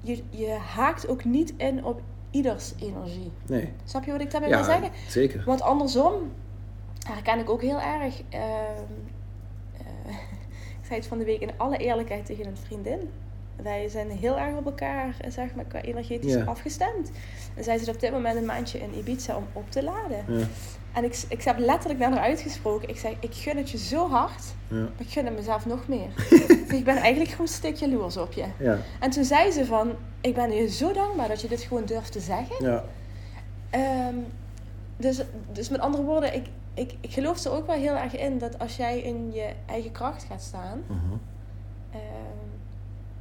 Je, 0.00 0.22
je 0.30 0.50
haakt 0.74 1.08
ook 1.08 1.24
niet 1.24 1.54
in 1.56 1.84
op 1.84 2.00
ieders 2.30 2.72
energie. 2.80 3.30
Nee. 3.46 3.72
Snap 3.84 4.04
je 4.04 4.12
wat 4.12 4.20
ik 4.20 4.30
daarmee 4.30 4.50
wil 4.50 4.64
zeggen? 4.64 4.90
zeker. 5.08 5.42
Want 5.46 5.62
andersom 5.62 6.14
herken 7.06 7.38
ik 7.38 7.50
ook 7.50 7.62
heel 7.62 7.80
erg. 7.80 8.18
Ik 8.18 8.26
zei 10.86 10.98
het 10.98 11.08
van 11.08 11.18
de 11.18 11.24
week 11.24 11.40
in 11.40 11.50
alle 11.56 11.76
eerlijkheid 11.76 12.26
tegen 12.26 12.46
een 12.46 12.56
vriendin. 12.56 13.10
Wij 13.62 13.88
zijn 13.88 14.10
heel 14.10 14.38
erg 14.38 14.56
op 14.56 14.66
elkaar, 14.66 15.16
zeg 15.28 15.54
maar, 15.54 15.64
qua 15.64 15.80
energetisch 15.80 16.46
afgestemd. 16.46 17.10
En 17.54 17.64
zij 17.64 17.78
zit 17.78 17.88
op 17.88 18.00
dit 18.00 18.12
moment 18.12 18.36
een 18.36 18.44
maandje 18.44 18.78
in 18.78 18.98
Ibiza 18.98 19.36
om 19.36 19.46
op 19.52 19.70
te 19.70 19.82
laden. 19.82 20.24
Ja. 20.38 20.46
En 20.92 21.04
ik, 21.04 21.24
ik 21.28 21.42
heb 21.42 21.58
letterlijk 21.58 22.00
naar 22.00 22.10
haar 22.10 22.20
uitgesproken. 22.20 22.88
Ik 22.88 22.98
zei, 22.98 23.16
ik 23.20 23.34
gun 23.34 23.56
het 23.56 23.70
je 23.70 23.78
zo 23.78 24.08
hard, 24.08 24.44
ja. 24.68 24.76
maar 24.76 24.90
ik 24.96 25.08
gun 25.08 25.24
het 25.24 25.36
mezelf 25.36 25.66
nog 25.66 25.88
meer. 25.88 26.08
ik 26.78 26.84
ben 26.84 26.96
eigenlijk 26.96 27.30
gewoon 27.30 27.46
een 27.46 27.52
stukje 27.52 27.88
jaloers 27.88 28.16
op 28.16 28.32
je. 28.32 28.44
Ja. 28.58 28.78
En 29.00 29.10
toen 29.10 29.24
zei 29.24 29.50
ze 29.50 29.64
van, 29.64 29.92
ik 30.20 30.34
ben 30.34 30.52
je 30.52 30.68
zo 30.68 30.92
dankbaar 30.92 31.28
dat 31.28 31.40
je 31.40 31.48
dit 31.48 31.60
gewoon 31.60 31.84
durft 31.84 32.12
te 32.12 32.20
zeggen. 32.20 32.64
Ja. 32.64 32.84
Um, 34.08 34.24
dus, 34.96 35.22
dus 35.52 35.68
met 35.68 35.80
andere 35.80 36.02
woorden, 36.02 36.34
ik, 36.34 36.46
ik, 36.76 36.94
ik 37.00 37.12
geloof 37.12 37.44
er 37.44 37.52
ook 37.52 37.66
wel 37.66 37.76
heel 37.76 37.94
erg 37.94 38.16
in 38.16 38.38
dat 38.38 38.58
als 38.58 38.76
jij 38.76 39.00
in 39.00 39.32
je 39.32 39.52
eigen 39.66 39.92
kracht 39.92 40.24
gaat 40.24 40.42
staan, 40.42 40.82
uh 40.88 41.98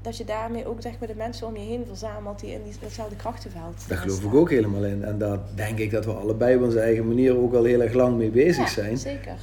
dat 0.06 0.18
je 0.18 0.26
daarmee 0.26 0.68
ook 0.68 0.82
zeg 0.82 1.00
maar, 1.00 1.08
de 1.08 1.16
mensen 1.16 1.48
om 1.48 1.58
je 1.58 1.66
heen 1.66 1.86
verzamelt 1.88 2.40
die 2.40 2.52
in 2.52 2.64
die, 2.64 2.74
datzelfde 2.82 3.16
krachtenveld 3.16 3.86
Daar 3.88 3.98
geloof 3.98 4.24
ik 4.24 4.34
ook 4.34 4.50
helemaal 4.50 4.84
in. 4.84 5.04
En 5.04 5.18
daar 5.18 5.40
denk 5.56 5.78
ik 5.78 5.92
dat 5.92 6.06
we 6.06 6.12
allebei 6.12 6.56
op 6.56 6.64
onze 6.64 6.80
eigen 6.80 7.08
manier 7.08 7.38
ook 7.38 7.54
al 7.54 7.64
heel 7.64 7.82
erg 7.82 7.94
lang 7.94 8.18
mee 8.18 8.30
bezig 8.30 8.64
ja, 8.64 8.68
zijn. 8.68 8.98
Zeker. 8.98 9.36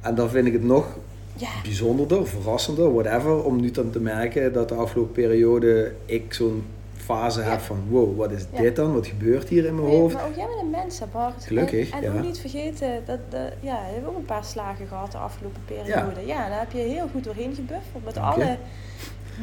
En 0.00 0.14
dan 0.14 0.30
vind 0.30 0.46
ik 0.46 0.52
het 0.52 0.62
nog 0.62 0.98
ja. 1.36 1.48
bijzonderder, 1.62 2.26
verrassender, 2.26 2.92
whatever, 2.92 3.44
om 3.44 3.60
nu 3.60 3.70
dan 3.70 3.90
te 3.90 4.00
merken 4.00 4.52
dat 4.52 4.68
de 4.68 4.74
afgelopen 4.74 5.12
periode 5.12 5.92
ik 6.04 6.34
zo'n 6.34 6.64
fase 7.06 7.40
heb 7.40 7.60
van 7.60 7.84
wow, 7.88 8.16
wat 8.16 8.30
is 8.30 8.44
dit 8.50 8.76
dan? 8.76 8.94
Wat 8.94 9.06
gebeurt 9.06 9.48
hier 9.48 9.64
in 9.64 9.74
mijn 9.74 9.88
hoofd? 9.88 10.14
Maar 10.14 10.26
ook 10.26 10.34
jij 10.36 10.46
bent 10.46 10.60
een 10.60 10.70
mens, 10.70 11.00
Bart. 11.12 11.44
Gelukkig, 11.44 11.90
En, 11.90 12.02
en 12.02 12.12
ook 12.12 12.22
niet 12.22 12.38
vergeten, 12.38 13.02
dat, 13.04 13.18
de, 13.28 13.52
ja, 13.60 13.86
je 13.86 13.94
hebt 13.94 14.06
ook 14.06 14.16
een 14.16 14.24
paar 14.24 14.44
slagen 14.44 14.86
gehad 14.86 15.12
de 15.12 15.18
afgelopen 15.18 15.62
periode. 15.64 16.26
Ja, 16.26 16.48
daar 16.48 16.58
heb 16.58 16.72
je 16.72 16.78
heel 16.78 17.08
goed 17.12 17.24
doorheen 17.24 17.54
gebuffeld 17.54 18.04
met 18.04 18.16
alle 18.16 18.56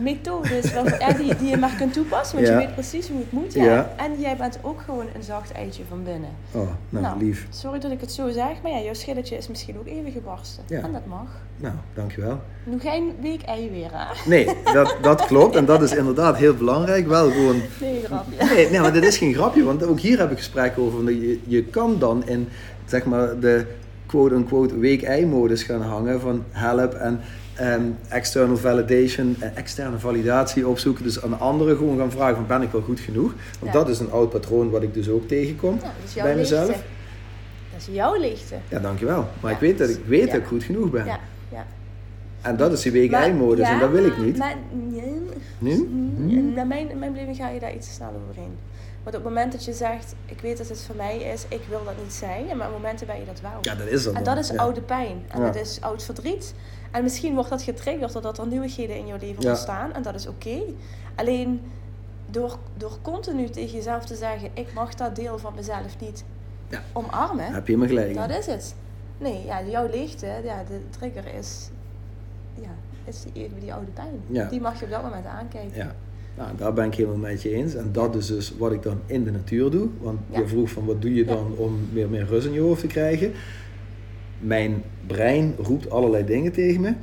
methodes 0.01 0.73
waar, 0.73 1.17
die, 1.17 1.35
die 1.35 1.49
je 1.49 1.57
maar 1.57 1.75
kunt 1.77 1.93
toepassen, 1.93 2.35
want 2.35 2.47
je 2.47 2.55
weet 2.55 2.73
precies 2.73 3.07
hoe 3.07 3.19
het 3.19 3.31
moet. 3.31 3.53
Ja. 3.53 3.93
En 3.97 4.19
jij 4.19 4.35
bent 4.35 4.59
ook 4.61 4.81
gewoon 4.81 5.05
een 5.15 5.23
zacht 5.23 5.51
eitje 5.51 5.83
van 5.89 6.03
binnen. 6.03 6.29
Oh, 6.51 6.67
nou, 6.89 7.03
nou, 7.03 7.17
lief. 7.23 7.47
Sorry 7.49 7.79
dat 7.79 7.91
ik 7.91 8.01
het 8.01 8.11
zo 8.11 8.31
zeg, 8.31 8.61
maar 8.63 8.71
ja, 8.71 8.79
jouw 8.79 8.93
schilletje 8.93 9.37
is 9.37 9.47
misschien 9.47 9.77
ook 9.77 9.87
even 9.87 10.11
gebarsten. 10.11 10.63
En 10.69 10.91
dat 10.91 11.05
mag. 11.05 11.27
Nou, 11.57 11.73
dankjewel. 11.93 12.41
Nog 12.63 12.81
geen 12.81 13.11
week 13.21 13.41
ei 13.41 13.69
weer, 13.71 13.89
hè? 13.91 14.29
Nee, 14.29 14.47
dat, 14.73 14.97
dat 15.01 15.25
klopt. 15.25 15.55
En 15.55 15.65
dat 15.65 15.81
is 15.81 15.95
inderdaad 15.95 16.37
heel 16.37 16.55
belangrijk. 16.55 17.07
Wel 17.07 17.31
gewoon... 17.31 17.61
Nee, 17.81 18.01
grapje. 18.03 18.55
Nee, 18.55 18.69
nee, 18.69 18.79
maar 18.79 18.93
dit 18.93 19.03
is 19.03 19.17
geen 19.17 19.33
grapje. 19.33 19.63
Want 19.63 19.85
ook 19.85 19.99
hier 19.99 20.19
heb 20.19 20.31
ik 20.31 20.37
gesprekken 20.37 20.83
over. 20.83 21.11
Je, 21.11 21.39
je 21.43 21.63
kan 21.63 21.99
dan 21.99 22.27
in, 22.27 22.47
zeg 22.85 23.05
maar, 23.05 23.39
de 23.39 23.65
quote-unquote 24.05 24.77
week-ei-modus 24.77 25.63
gaan 25.63 25.81
hangen 25.81 26.21
van 26.21 26.43
help 26.51 26.93
en 26.93 27.19
um, 27.61 27.97
external 28.07 28.57
validation, 28.57 29.35
uh, 29.39 29.57
externe 29.57 29.99
validatie 29.99 30.67
opzoeken. 30.67 31.03
Dus 31.03 31.21
aan 31.21 31.39
anderen 31.39 31.77
gewoon 31.77 31.97
gaan 31.97 32.11
vragen 32.11 32.35
van 32.35 32.47
ben 32.47 32.61
ik 32.61 32.71
wel 32.71 32.81
goed 32.81 32.99
genoeg? 32.99 33.33
Want 33.59 33.73
dat 33.73 33.89
is 33.89 33.99
een 33.99 34.11
oud 34.11 34.29
patroon 34.29 34.69
wat 34.69 34.83
ik 34.83 34.93
dus 34.93 35.09
ook 35.09 35.27
tegenkom 35.27 35.79
bij 36.15 36.35
mezelf. 36.35 36.67
Dat 36.67 37.81
is 37.87 37.87
jouw 37.91 38.19
lichte. 38.19 38.55
Ja, 38.69 38.79
dankjewel. 38.79 39.27
Maar 39.39 39.51
ik 39.51 39.59
weet 39.59 39.77
dat 39.77 39.89
ik 39.89 39.99
weet 40.05 40.31
dat 40.31 40.39
ik 40.39 40.45
goed 40.45 40.63
genoeg 40.63 40.89
ben. 40.89 41.05
En 42.43 42.57
dat 42.57 42.71
is 42.71 42.81
die 42.81 42.91
week-ei-modus 42.91 43.67
en 43.67 43.79
dat 43.79 43.91
wil 43.91 44.05
ik 44.05 44.17
niet. 44.17 44.37
Maar, 44.37 44.55
nee. 44.71 45.21
Nee? 45.57 45.77
Mm. 45.77 46.53
Naar 46.53 46.67
mijn, 46.67 46.99
mijn 46.99 47.11
beleving 47.11 47.37
ga 47.37 47.49
je 47.49 47.59
daar 47.59 47.73
iets 47.73 47.87
te 47.87 47.93
snel 47.93 48.11
overheen. 48.23 48.57
Want 49.03 49.15
op 49.15 49.23
het 49.23 49.33
moment 49.33 49.51
dat 49.51 49.65
je 49.65 49.73
zegt, 49.73 50.15
ik 50.25 50.39
weet 50.39 50.57
dat 50.57 50.69
het 50.69 50.81
voor 50.81 50.95
mij 50.95 51.17
is, 51.17 51.45
ik 51.47 51.61
wil 51.69 51.83
dat 51.83 51.93
niet 52.03 52.13
zijn. 52.13 52.57
Maar 52.57 52.67
op 52.67 52.73
momenten 52.73 53.07
ben 53.07 53.19
je 53.19 53.25
dat 53.25 53.41
wel. 53.41 53.57
Ja, 53.61 53.75
dat 53.75 53.87
is 53.87 54.03
dat 54.03 54.13
En 54.13 54.23
dat 54.23 54.37
is 54.37 54.57
oude 54.57 54.81
pijn. 54.81 55.23
En 55.27 55.41
dat 55.41 55.55
is 55.55 55.77
oud 55.81 56.03
verdriet. 56.03 56.53
En 56.91 57.03
misschien 57.03 57.33
wordt 57.33 57.49
dat 57.49 57.61
getriggerd 57.61 58.13
doordat 58.13 58.37
er 58.37 58.47
nieuwigheden 58.47 58.97
in 58.97 59.07
jouw 59.07 59.17
leven 59.19 59.49
ontstaan. 59.49 59.93
En 59.93 60.01
dat 60.01 60.15
is 60.15 60.27
oké. 60.27 60.59
Alleen 61.15 61.61
door, 62.29 62.57
door 62.77 62.97
continu 63.01 63.49
tegen 63.49 63.75
jezelf 63.75 64.05
te 64.05 64.15
zeggen: 64.15 64.49
ik 64.53 64.73
mag 64.73 64.95
dat 64.95 65.15
deel 65.15 65.37
van 65.37 65.53
mezelf 65.55 65.99
niet 65.99 66.23
ja. 66.69 66.81
omarmen. 66.93 67.53
Heb 67.53 67.67
je 67.67 67.77
me 67.77 67.87
gelijk. 67.87 68.15
Dat 68.15 68.29
is 68.29 68.45
het. 68.45 68.75
Nee, 69.17 69.45
ja, 69.45 69.63
jouw 69.63 69.87
leegte, 69.89 70.25
ja, 70.43 70.63
de 70.67 70.79
trigger 70.89 71.33
is, 71.39 71.69
ja, 72.61 72.75
is 73.05 73.23
even 73.33 73.59
die 73.59 73.73
oude 73.73 73.91
pijn. 73.91 74.47
Die 74.49 74.61
mag 74.61 74.79
je 74.79 74.85
op 74.85 74.91
dat 74.91 75.03
moment 75.03 75.25
aankijken. 75.25 75.77
Ja. 75.77 75.95
Nou, 76.37 76.49
daar 76.57 76.73
ben 76.73 76.85
ik 76.85 76.95
helemaal 76.95 77.17
met 77.17 77.41
je 77.41 77.53
eens. 77.55 77.75
En 77.75 77.89
dat 77.91 78.15
is 78.15 78.27
dus 78.27 78.53
wat 78.57 78.71
ik 78.71 78.83
dan 78.83 78.99
in 79.05 79.23
de 79.23 79.31
natuur 79.31 79.69
doe. 79.69 79.87
Want 80.01 80.19
je 80.29 80.47
vroeg 80.47 80.69
van 80.69 80.85
wat 80.85 81.01
doe 81.01 81.13
je 81.13 81.25
dan 81.25 81.53
om 81.57 81.79
meer, 81.91 82.09
meer 82.09 82.25
rust 82.25 82.47
in 82.47 82.53
je 82.53 82.59
hoofd 82.59 82.81
te 82.81 82.87
krijgen 82.87 83.33
mijn 84.43 84.83
brein 85.07 85.55
roept 85.57 85.89
allerlei 85.89 86.25
dingen 86.25 86.51
tegen 86.51 86.81
me. 86.81 86.93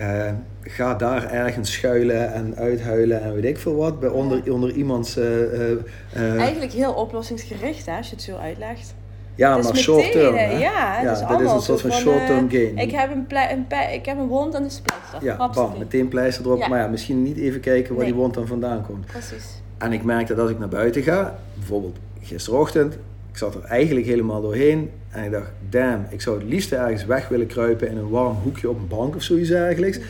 Uh, 0.00 0.32
ga 0.60 0.94
daar 0.94 1.30
ergens 1.30 1.72
schuilen 1.72 2.32
en 2.32 2.56
uithuilen 2.56 3.22
en 3.22 3.34
weet 3.34 3.44
ik 3.44 3.58
veel 3.58 3.76
wat. 3.76 4.00
Bij 4.00 4.08
onder, 4.08 4.52
onder 4.52 4.72
iemands. 4.72 5.18
Uh, 5.18 5.70
uh, 5.70 6.40
Eigenlijk 6.40 6.72
heel 6.72 6.92
oplossingsgericht 6.92 7.86
hè, 7.86 7.96
als 7.96 8.08
je 8.08 8.14
het 8.14 8.24
zo 8.24 8.36
uitlegt. 8.36 8.94
Ja, 9.34 9.56
maar 9.56 9.76
short 9.76 10.12
term. 10.12 10.34
Ja, 10.34 10.42
ja, 10.42 11.12
is 11.12 11.20
dat 11.20 11.40
is 11.40 11.50
een 11.50 11.60
soort 11.60 11.80
van, 11.80 11.92
short 11.92 12.26
term 12.26 12.50
gain. 12.50 12.78
Ik 12.78 12.90
heb 12.90 13.10
een, 13.10 13.26
een 13.50 13.92
ik 13.92 14.06
heb 14.06 14.18
een 14.18 14.26
wond 14.26 14.54
en 14.54 14.62
een 14.62 14.70
pleister. 14.82 15.18
Ja, 15.22 15.50
bam, 15.52 15.78
meteen 15.78 16.08
pleister 16.08 16.44
erop. 16.44 16.68
Maar 16.68 16.78
ja, 16.78 16.86
misschien 16.86 17.22
niet 17.22 17.36
even 17.36 17.60
kijken 17.60 17.94
waar 17.94 18.04
die 18.04 18.14
wond 18.14 18.34
dan 18.34 18.46
vandaan 18.46 18.86
komt. 18.86 19.06
Precies. 19.06 19.62
En 19.78 19.92
ik 19.92 20.04
merk 20.04 20.26
dat 20.26 20.38
als 20.38 20.50
ik 20.50 20.58
naar 20.58 20.68
buiten 20.68 21.02
ga, 21.02 21.38
bijvoorbeeld 21.54 21.96
gisterochtend, 22.22 22.94
ik 23.30 23.36
zat 23.38 23.54
er 23.54 23.64
eigenlijk 23.64 24.06
helemaal 24.06 24.40
doorheen. 24.40 24.90
En 25.10 25.24
ik 25.24 25.30
dacht, 25.30 25.50
damn, 25.68 26.06
ik 26.08 26.20
zou 26.20 26.38
het 26.38 26.48
liefst 26.48 26.72
ergens 26.72 27.04
weg 27.04 27.28
willen 27.28 27.46
kruipen 27.46 27.88
in 27.88 27.96
een 27.96 28.08
warm 28.08 28.36
hoekje 28.42 28.68
op 28.68 28.76
een 28.76 28.88
bank 28.88 29.14
of 29.16 29.22
zoiets 29.22 29.50
eigenlijk. 29.50 30.00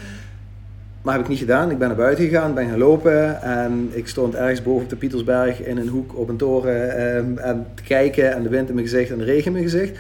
Maar 1.05 1.15
heb 1.15 1.23
ik 1.23 1.29
niet 1.29 1.39
gedaan. 1.39 1.71
Ik 1.71 1.79
ben 1.79 1.89
naar 1.89 1.97
buiten 1.97 2.25
gegaan, 2.25 2.55
ben 2.55 2.69
gaan 2.69 2.79
lopen. 2.79 3.43
En 3.43 3.91
ik 3.93 4.09
stond 4.09 4.35
ergens 4.35 4.63
boven 4.63 4.83
op 4.83 4.89
de 4.89 4.97
Pietersberg 4.97 5.61
in 5.63 5.77
een 5.77 5.89
hoek 5.89 6.17
op 6.19 6.29
een 6.29 6.37
toren. 6.37 7.07
Um, 7.17 7.39
en 7.39 7.67
te 7.75 7.83
kijken 7.83 8.35
en 8.35 8.43
de 8.43 8.49
wind 8.49 8.69
in 8.69 8.75
mijn 8.75 8.87
gezicht 8.87 9.11
en 9.11 9.19
de 9.19 9.25
regen 9.25 9.47
in 9.47 9.53
mijn 9.53 9.65
gezicht. 9.65 9.99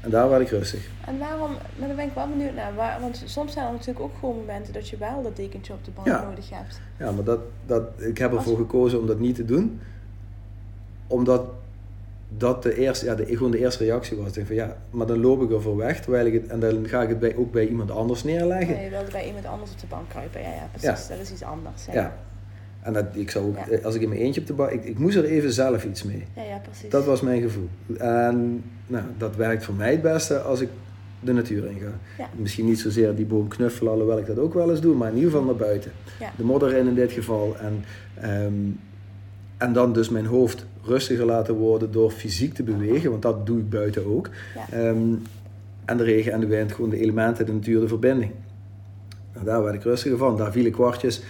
En 0.00 0.10
daar 0.10 0.28
werd 0.28 0.42
ik 0.42 0.48
rustig. 0.48 0.88
En 1.06 1.18
waarom, 1.18 1.50
maar 1.78 1.86
daar 1.88 1.96
ben 1.96 2.06
ik 2.06 2.12
wel 2.14 2.28
benieuwd 2.28 2.54
naar. 2.54 2.74
Waar, 2.74 3.00
want 3.00 3.22
soms 3.24 3.52
zijn 3.52 3.66
er 3.66 3.72
natuurlijk 3.72 4.00
ook 4.00 4.14
gewoon 4.20 4.36
momenten 4.36 4.72
dat 4.72 4.88
je 4.88 4.96
wel 4.96 5.22
dat 5.22 5.36
dekentje 5.36 5.72
op 5.72 5.84
de 5.84 5.90
bank 5.94 6.06
Ja. 6.06 6.24
nodig 6.28 6.50
hebt. 6.50 6.80
Ja, 6.98 7.10
maar 7.12 7.24
dat, 7.24 7.40
dat, 7.66 7.82
ik 7.96 8.18
heb 8.18 8.32
ervoor 8.32 8.52
Als- 8.52 8.60
gekozen 8.60 9.00
om 9.00 9.06
dat 9.06 9.18
niet 9.20 9.34
te 9.34 9.44
doen. 9.44 9.80
Omdat 11.06 11.42
dat 12.36 12.62
de 12.62 12.74
eerste, 12.78 13.04
ja, 13.04 13.14
de, 13.14 13.26
gewoon 13.26 13.50
de 13.50 13.58
eerste 13.58 13.84
reactie 13.84 14.16
was. 14.16 14.32
Denk 14.32 14.46
van 14.46 14.56
ja, 14.56 14.76
maar 14.90 15.06
dan 15.06 15.20
loop 15.20 15.42
ik 15.42 15.50
ervoor 15.50 15.76
weg. 15.76 16.00
Terwijl 16.00 16.26
ik 16.26 16.32
het, 16.32 16.46
en 16.46 16.60
dan 16.60 16.88
ga 16.88 17.02
ik 17.02 17.08
het 17.08 17.18
bij, 17.18 17.36
ook 17.36 17.52
bij 17.52 17.66
iemand 17.66 17.90
anders 17.90 18.24
neerleggen. 18.24 18.74
Maar 18.74 18.84
je 18.84 18.90
wilde 18.90 19.10
bij 19.10 19.26
iemand 19.26 19.46
anders 19.46 19.70
op 19.70 19.80
de 19.80 19.86
bank 19.86 20.08
kruipen. 20.08 20.40
Ja, 20.40 20.48
ja 20.48 20.68
precies. 20.72 21.08
Dat 21.08 21.18
is 21.20 21.30
iets 21.32 21.42
anders. 21.42 21.84
Ja, 21.86 21.92
Ja. 21.92 22.16
En 22.82 22.92
dat, 22.92 23.04
ik 23.12 23.30
zou 23.30 23.44
ook, 23.46 23.56
Ja. 23.70 23.78
als 23.82 23.94
ik 23.94 24.02
in 24.02 24.08
mijn 24.08 24.20
eentje 24.20 24.40
op 24.40 24.46
de 24.46 24.52
bank... 24.52 24.70
Ik, 24.70 24.84
ik 24.84 24.98
moest 24.98 25.16
er 25.16 25.24
even 25.24 25.52
zelf 25.52 25.84
iets 25.84 26.02
mee. 26.02 26.24
ja, 26.36 26.42
ja, 26.42 26.58
precies. 26.58 26.90
Dat 26.90 27.04
was 27.04 27.20
mijn 27.20 27.42
gevoel. 27.42 27.68
En 27.98 28.64
nou, 28.86 29.04
dat 29.18 29.36
werkt 29.36 29.64
voor 29.64 29.74
mij 29.74 29.90
het 29.90 30.02
beste 30.02 30.38
als 30.38 30.60
ik 30.60 30.68
de 31.20 31.32
natuur 31.32 31.66
in 31.66 31.78
ga. 31.80 32.24
Misschien 32.36 32.64
niet 32.66 32.80
zozeer 32.80 33.14
die 33.14 33.26
boom 33.26 33.48
knuffelen, 33.48 33.92
alhoewel 33.92 34.18
ik 34.18 34.26
dat 34.26 34.38
ook 34.38 34.54
wel 34.54 34.70
eens 34.70 34.80
doe, 34.80 34.94
maar 34.94 35.08
in 35.08 35.14
ieder 35.16 35.30
geval 35.30 35.46
naar 35.46 35.56
buiten. 35.56 35.92
De 36.36 36.44
modder 36.44 36.76
in 36.76 36.86
in 36.86 36.94
dit 36.94 37.12
geval. 37.12 37.56
En, 37.60 37.84
ehm, 38.14 38.52
en 39.56 39.72
dan 39.72 39.92
dus 39.92 40.08
mijn 40.08 40.26
hoofd 40.26 40.66
rustiger 40.88 41.24
laten 41.24 41.54
worden 41.54 41.92
door 41.92 42.10
fysiek 42.10 42.54
te 42.54 42.62
bewegen, 42.62 43.10
want 43.10 43.22
dat 43.22 43.46
doe 43.46 43.58
ik 43.58 43.70
buiten 43.70 44.06
ook. 44.06 44.30
Ja. 44.54 44.76
Ehm, 44.78 45.14
en 45.84 45.96
de 45.96 46.04
regen 46.04 46.32
en 46.32 46.40
de 46.40 46.46
wind, 46.46 46.72
gewoon 46.72 46.90
de 46.90 47.00
elementen, 47.00 47.46
de 47.46 47.52
natuur, 47.52 47.80
de 47.80 47.88
verbinding. 47.88 48.32
Nou, 49.32 49.44
daar 49.46 49.62
werd 49.62 49.74
ik 49.74 49.82
rustiger 49.82 50.18
van. 50.18 50.36
Daar 50.36 50.52
vielen 50.52 50.72
kwartjes 50.72 51.22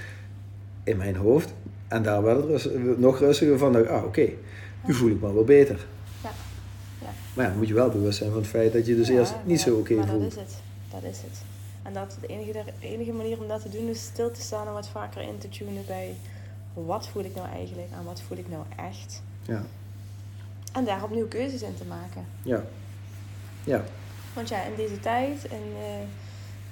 in 0.84 0.96
mijn 0.96 1.16
hoofd. 1.16 1.52
En 1.88 2.02
daar 2.02 2.22
werd 2.22 2.36
het 2.36 2.46
rust- 2.46 2.70
nog 2.98 3.18
rustiger 3.18 3.58
van. 3.58 3.72
dacht 3.72 3.86
Ah, 3.88 4.04
oké, 4.04 4.28
nu 4.86 4.94
voel 4.94 5.10
ik 5.10 5.20
me 5.20 5.32
wel 5.34 5.44
beter. 5.44 5.86
Ja. 6.22 6.30
Ja. 7.00 7.06
Maar 7.34 7.44
ja, 7.44 7.50
dan 7.50 7.58
moet 7.58 7.68
je 7.68 7.74
wel 7.74 7.88
bewust 7.90 8.18
zijn 8.18 8.30
van 8.30 8.38
het 8.38 8.48
feit 8.48 8.72
dat 8.72 8.86
je 8.86 8.96
dus 8.96 9.08
Ja, 9.08 9.14
eerst 9.18 9.34
niet 9.44 9.60
zo 9.60 9.76
oké 9.76 9.94
voelt. 9.94 10.06
dat 10.08 10.20
is 10.20 10.34
het. 10.36 10.60
Dat 10.90 11.02
is 11.10 11.18
het. 11.18 11.42
En 11.82 11.92
dat 11.92 12.16
de 12.20 12.26
enige, 12.26 12.52
de 12.80 12.86
enige 12.88 13.12
manier 13.12 13.40
om 13.40 13.48
dat 13.48 13.62
te 13.62 13.68
doen 13.68 13.88
is 13.88 14.00
stil 14.02 14.30
te 14.30 14.40
staan 14.40 14.66
en 14.66 14.72
wat 14.72 14.88
vaker 14.88 15.22
in 15.22 15.38
te 15.38 15.48
tunen 15.48 15.82
bij 15.86 16.14
wat 16.74 17.08
voel 17.08 17.24
ik 17.24 17.34
nou 17.34 17.48
eigenlijk 17.48 17.88
en 17.98 18.04
wat 18.04 18.22
voel 18.28 18.38
ik 18.38 18.48
nou 18.48 18.62
echt. 18.88 19.22
Ja, 19.48 19.62
En 20.72 20.84
daar 20.84 21.02
opnieuw 21.02 21.28
keuzes 21.28 21.62
in 21.62 21.74
te 21.78 21.84
maken. 21.84 22.24
ja. 22.42 22.64
Ja, 23.64 23.84
Want 24.34 24.48
ja, 24.48 24.62
in 24.62 24.74
deze 24.76 25.00
tijd 25.00 25.48
en 25.48 25.62
eh, 25.80 26.06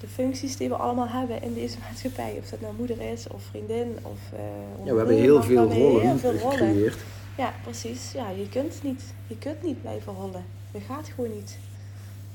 de 0.01 0.07
functies 0.09 0.57
die 0.57 0.69
we 0.69 0.75
allemaal 0.77 1.09
hebben 1.09 1.43
in 1.43 1.55
deze 1.55 1.77
maatschappij, 1.89 2.37
of 2.43 2.49
dat 2.49 2.61
nou 2.61 2.75
moeder 2.75 3.01
is 3.01 3.27
of 3.29 3.43
vriendin 3.43 3.99
of 4.03 4.19
eh 4.33 4.85
ja 4.85 4.93
we 4.93 4.99
hebben 4.99 5.17
heel 5.17 5.43
veel 5.43 5.73
rollen 5.73 6.01
heel 6.03 6.19
veel 6.19 6.33
rollen. 6.39 6.57
gecreëerd. 6.59 6.97
Ja, 7.37 7.53
precies. 7.63 8.13
Ja, 8.13 8.31
je 8.31 8.49
kunt 8.49 8.83
niet. 8.83 9.03
Je 9.27 9.37
kunt 9.39 9.63
niet 9.63 9.81
blijven 9.81 10.13
rollen. 10.13 10.45
Dat 10.73 10.83
gaat 10.89 11.09
gewoon 11.15 11.35
niet. 11.35 11.59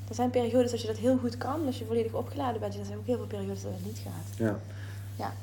Er 0.09 0.15
zijn 0.15 0.29
periodes 0.29 0.71
dat 0.71 0.81
je 0.81 0.87
dat 0.87 0.97
heel 0.97 1.17
goed 1.17 1.37
kan, 1.37 1.65
als 1.65 1.77
je 1.79 1.85
volledig 1.85 2.13
opgeladen 2.13 2.59
bent. 2.59 2.77
Er 2.77 2.85
zijn 2.85 2.97
ook 2.97 3.05
heel 3.05 3.17
veel 3.17 3.25
periodes 3.25 3.61
dat 3.61 3.71
het 3.75 3.85
niet 3.85 4.01
gaat. 4.03 4.37
Ja. 4.37 4.59
Ja. 5.15 5.33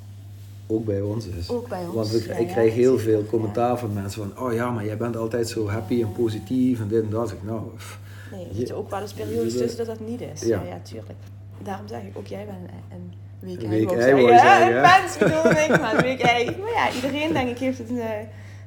Ook 0.71 0.85
bij 0.85 1.01
ons 1.01 1.27
is. 1.27 1.51
Ook 1.51 1.69
bij 1.69 1.85
ons. 1.85 1.95
Want 1.95 2.25
Ja, 2.25 2.35
ik 2.35 2.47
ja, 2.47 2.53
krijg 2.53 2.75
heel 2.75 2.99
veel 2.99 3.25
commentaar 3.25 3.79
van 3.79 3.93
mensen 3.93 4.23
van, 4.35 4.45
oh 4.47 4.53
ja, 4.53 4.71
maar 4.71 4.85
jij 4.85 4.97
bent 4.97 5.17
altijd 5.17 5.49
zo 5.49 5.69
happy 5.69 6.03
en 6.03 6.13
positief 6.13 6.81
en 6.81 6.89
dit 6.89 7.03
en 7.03 7.11
dat. 7.11 7.31
Ik, 7.31 7.43
nou, 7.43 7.61
pff. 7.77 7.99
Nee, 8.33 8.41
er 8.43 8.49
Je- 8.51 8.57
zitten 8.57 8.77
ook 8.77 8.91
wel 8.91 9.01
eens 9.01 9.13
periodes 9.13 9.57
tussen 9.57 9.77
dat 9.87 9.87
dat 9.99 10.09
niet 10.09 10.21
is. 10.21 10.41
Ja. 10.41 10.63
Ja, 10.69 10.79
tuurlijk. 10.83 11.19
Daarom 11.63 11.89
zeg 11.89 12.01
ik 12.03 12.19
ook, 12.19 12.27
jij 12.27 12.47
bent 12.47 12.59
een, 12.59 12.99
een 12.99 13.49
week 13.49 13.59
ei, 13.63 13.69
week 13.71 13.91
ik 13.91 14.39
ei, 14.39 14.71
Ja, 14.73 14.99
mens 15.01 15.19
bedoel 15.19 15.51
ik, 15.65 15.81
maar 15.81 15.95
een 15.97 16.03
week 16.03 16.21
ei. 16.21 16.45
Maar 16.45 16.71
ja, 16.71 16.93
iedereen 16.95 17.33
denk 17.33 17.49
ik 17.49 17.59
heeft 17.59 17.79
het 17.79 17.91
een 17.91 17.99
eh, 18.01 18.09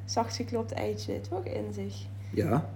zacht 0.05 0.35
geklopt 0.35 0.71
eitje 0.71 1.13
toch 1.29 1.43
in 1.45 1.73
zich. 1.73 1.95
ja. 2.33 2.69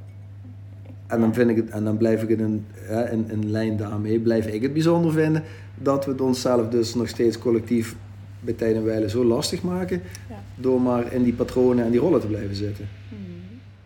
En 1.08 1.20
dan, 1.20 1.34
vind 1.34 1.50
ik 1.50 1.56
het, 1.56 1.70
en 1.70 1.84
dan 1.84 1.98
blijf 1.98 2.22
ik 2.24 2.30
het 2.30 2.40
in, 2.40 2.66
in, 3.12 3.30
in 3.32 3.52
lijn 3.52 3.78
daarmee, 3.78 4.20
blijf 4.20 4.48
ik 4.48 4.62
het 4.62 4.74
bijzonder 4.74 5.12
vinden 5.12 5.44
dat 5.76 6.06
we 6.06 6.12
het 6.12 6.22
onszelf 6.22 6.68
dus 6.70 6.96
nog 6.96 7.08
steeds 7.08 7.38
collectief 7.40 7.96
bij 8.46 8.54
tijden 8.54 8.78
en 8.78 8.86
wijlen 8.86 9.10
zo 9.10 9.24
lastig 9.24 9.62
maken. 9.62 10.02
Ja. 10.30 10.44
Door 10.56 10.82
maar 10.82 11.14
in 11.14 11.24
die 11.24 11.34
patronen 11.34 11.86
en 11.86 11.92
die 11.92 12.00
rollen 12.00 12.20
te 12.20 12.28
blijven 12.28 12.56
zitten. 12.56 12.90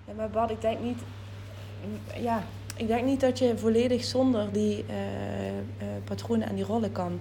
Ja, 0.07 0.13
maar 0.17 0.29
Bart, 0.29 0.51
ik 0.51 0.61
denk 0.61 0.79
niet... 0.81 0.99
Ja, 2.21 2.43
ik 2.75 2.87
denk 2.87 3.05
niet 3.05 3.19
dat 3.19 3.39
je 3.39 3.57
volledig 3.57 4.03
zonder 4.03 4.51
die 4.51 4.85
eh, 4.87 5.47
eh, 5.47 5.55
patronen 6.03 6.49
en 6.49 6.55
die 6.55 6.63
rollen 6.63 6.91
kan. 6.91 7.19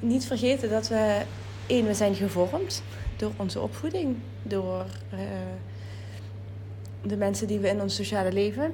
Niet 0.00 0.26
vergeten 0.26 0.70
dat 0.70 0.88
we... 0.88 1.22
één, 1.66 1.86
we 1.86 1.94
zijn 1.94 2.14
gevormd 2.14 2.82
door 3.16 3.32
onze 3.36 3.60
opvoeding. 3.60 4.16
Door 4.42 4.84
eh, 5.10 5.18
de 7.02 7.16
mensen 7.16 7.46
die 7.46 7.58
we 7.58 7.68
in 7.68 7.80
ons 7.80 7.94
sociale 7.94 8.32
leven 8.32 8.72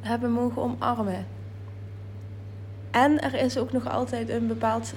hebben 0.00 0.30
mogen 0.30 0.62
omarmen. 0.62 1.26
En 2.90 3.20
er 3.20 3.34
is 3.34 3.58
ook 3.58 3.72
nog 3.72 3.88
altijd 3.88 4.28
een 4.28 4.46
bepaald 4.46 4.92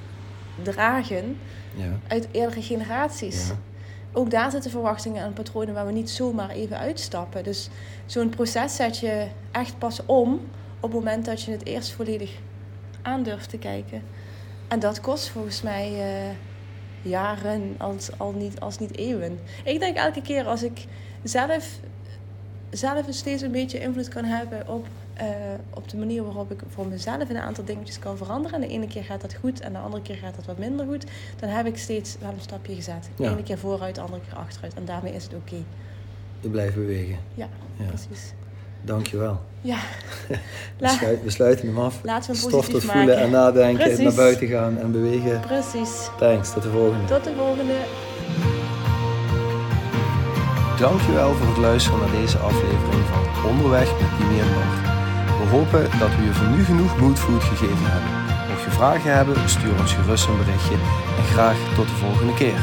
dragen 0.62 1.38
Ja. 1.76 2.00
uit 2.08 2.28
eerdere 2.32 2.62
generaties. 2.62 3.48
Ja. 3.48 3.56
Ook 4.12 4.32
daar 4.32 4.52
zitten 4.52 4.72
verwachtingen 4.72 5.24
en 5.24 5.34
patronen 5.34 5.74
waar 5.74 5.86
we 5.86 5.92
niet 5.92 6.10
zomaar 6.10 6.50
even 6.50 6.78
uitstappen. 6.78 7.44
Dus 7.44 7.70
zo'n 8.06 8.30
proces 8.30 8.76
zet 8.76 9.00
je 9.00 9.28
echt 9.52 9.78
pas 9.78 10.06
om 10.06 10.34
op 10.80 10.92
het 10.92 10.94
moment 10.94 11.26
dat 11.26 11.42
je 11.42 11.52
het 11.52 11.66
eerst 11.66 11.92
volledig 11.92 12.32
aan 13.02 13.24
durft 13.24 13.50
te 13.50 13.58
kijken. 13.58 14.02
En 14.68 14.80
dat 14.80 15.02
kost 15.02 15.30
volgens 15.30 15.62
mij 15.62 15.92
eh, 16.00 16.36
jaren, 17.02 17.76
als, 17.78 18.10
al 18.18 18.32
niet, 18.32 18.60
als 18.60 18.80
niet 18.80 18.98
eeuwen. 18.98 19.40
Ik 19.64 19.80
denk 19.80 19.98
elke 19.98 20.22
keer 20.22 20.46
als 20.46 20.64
ik 20.64 20.86
zelf, 21.24 21.80
zelf 22.70 23.06
steeds 23.10 23.42
een 23.42 23.52
beetje 23.52 23.80
invloed 23.80 24.08
kan 24.08 24.24
hebben 24.26 24.68
op, 24.68 24.88
eh, 25.14 25.26
op 25.70 25.90
de 25.90 25.98
manier 25.98 26.24
waarop 26.24 26.52
ik 26.52 26.60
voor 26.70 26.88
mezelf 26.88 27.30
een 27.30 27.38
aantal 27.38 27.64
dingetjes 27.64 28.00
kan 28.00 28.18
veranderen. 28.18 28.62
En 28.62 28.68
de 28.68 28.74
ene 28.74 28.88
keer 28.88 29.04
gaat 29.04 29.22
dat 29.22 29.34
goed 29.34 29.60
en 29.60 29.74
de 29.74 29.80
andere 29.80 30.02
keer 30.02 30.16
gaat 30.16 30.36
dat 30.36 30.46
wat 30.46 30.58
minder 30.58 30.86
goed. 30.86 31.06
Dan 31.40 31.50
heb 31.50 31.66
ik 31.66 31.78
steeds 31.78 32.16
wel 32.22 32.30
een 32.30 32.42
stapje 32.42 32.76
gezet. 32.76 33.10
De 33.16 33.24
Ja. 33.24 33.32
ene 33.32 33.44
keer 33.44 33.58
vooruit, 33.58 33.96
de 33.96 34.02
andere 34.02 34.22
keer 34.30 34.38
achteruit. 34.38 34.74
En 34.74 34.86
daarmee 34.86 35.14
is 35.14 35.24
het 35.24 35.34
oké. 35.34 35.56
Je 36.40 36.50
blijft 36.50 36.76
bewegen. 36.76 37.18
Ja, 37.34 37.48
Ja. 37.78 37.86
precies. 37.86 38.34
Dankjewel. 38.82 39.42
Ja. 39.62 39.78
We, 40.30 40.38
La- 40.78 40.90
sluit- 40.90 41.24
we 41.24 41.30
sluiten 41.30 41.68
hem 41.68 41.78
af. 41.80 42.00
laten 42.04 42.32
we 42.32 42.38
Stof 42.38 42.52
positief 42.52 42.80
te 42.82 42.88
voelen 42.88 43.06
maken. 43.06 43.22
en 43.24 43.30
nadenken, 43.32 43.84
Precies. 43.84 44.04
naar 44.04 44.14
buiten 44.14 44.48
gaan 44.48 44.78
en 44.78 44.92
bewegen. 44.92 45.40
Precies. 45.40 46.10
Thanks, 46.18 46.54
tot 46.54 46.64
de 46.64 46.70
volgende. 46.70 47.06
Tot 47.06 47.24
de 47.24 47.34
volgende. 47.38 47.74
Dankjewel 50.80 51.34
voor 51.34 51.48
het 51.48 51.58
luisteren 51.58 52.00
naar 52.00 52.12
deze 52.12 52.38
aflevering 52.38 53.04
van 53.06 53.50
Onderweg 53.50 53.92
met 54.00 54.10
Dimi 54.20 54.40
en 54.40 54.48
Bart. 54.54 54.93
We 55.44 55.50
hopen 55.50 56.00
dat 56.00 56.16
we 56.16 56.24
je 56.24 56.34
voor 56.34 56.48
nu 56.48 56.64
genoeg 56.64 57.00
moodfood 57.00 57.44
gegeven 57.44 57.92
hebben. 57.92 58.12
Mocht 58.50 58.64
je 58.64 58.72
vragen 58.72 59.16
hebben, 59.16 59.50
stuur 59.50 59.80
ons 59.80 59.94
gerust 59.94 60.28
een 60.28 60.38
berichtje 60.38 60.76
en 61.18 61.24
graag 61.24 61.58
tot 61.76 61.88
de 61.88 61.96
volgende 61.96 62.34
keer. 62.34 62.60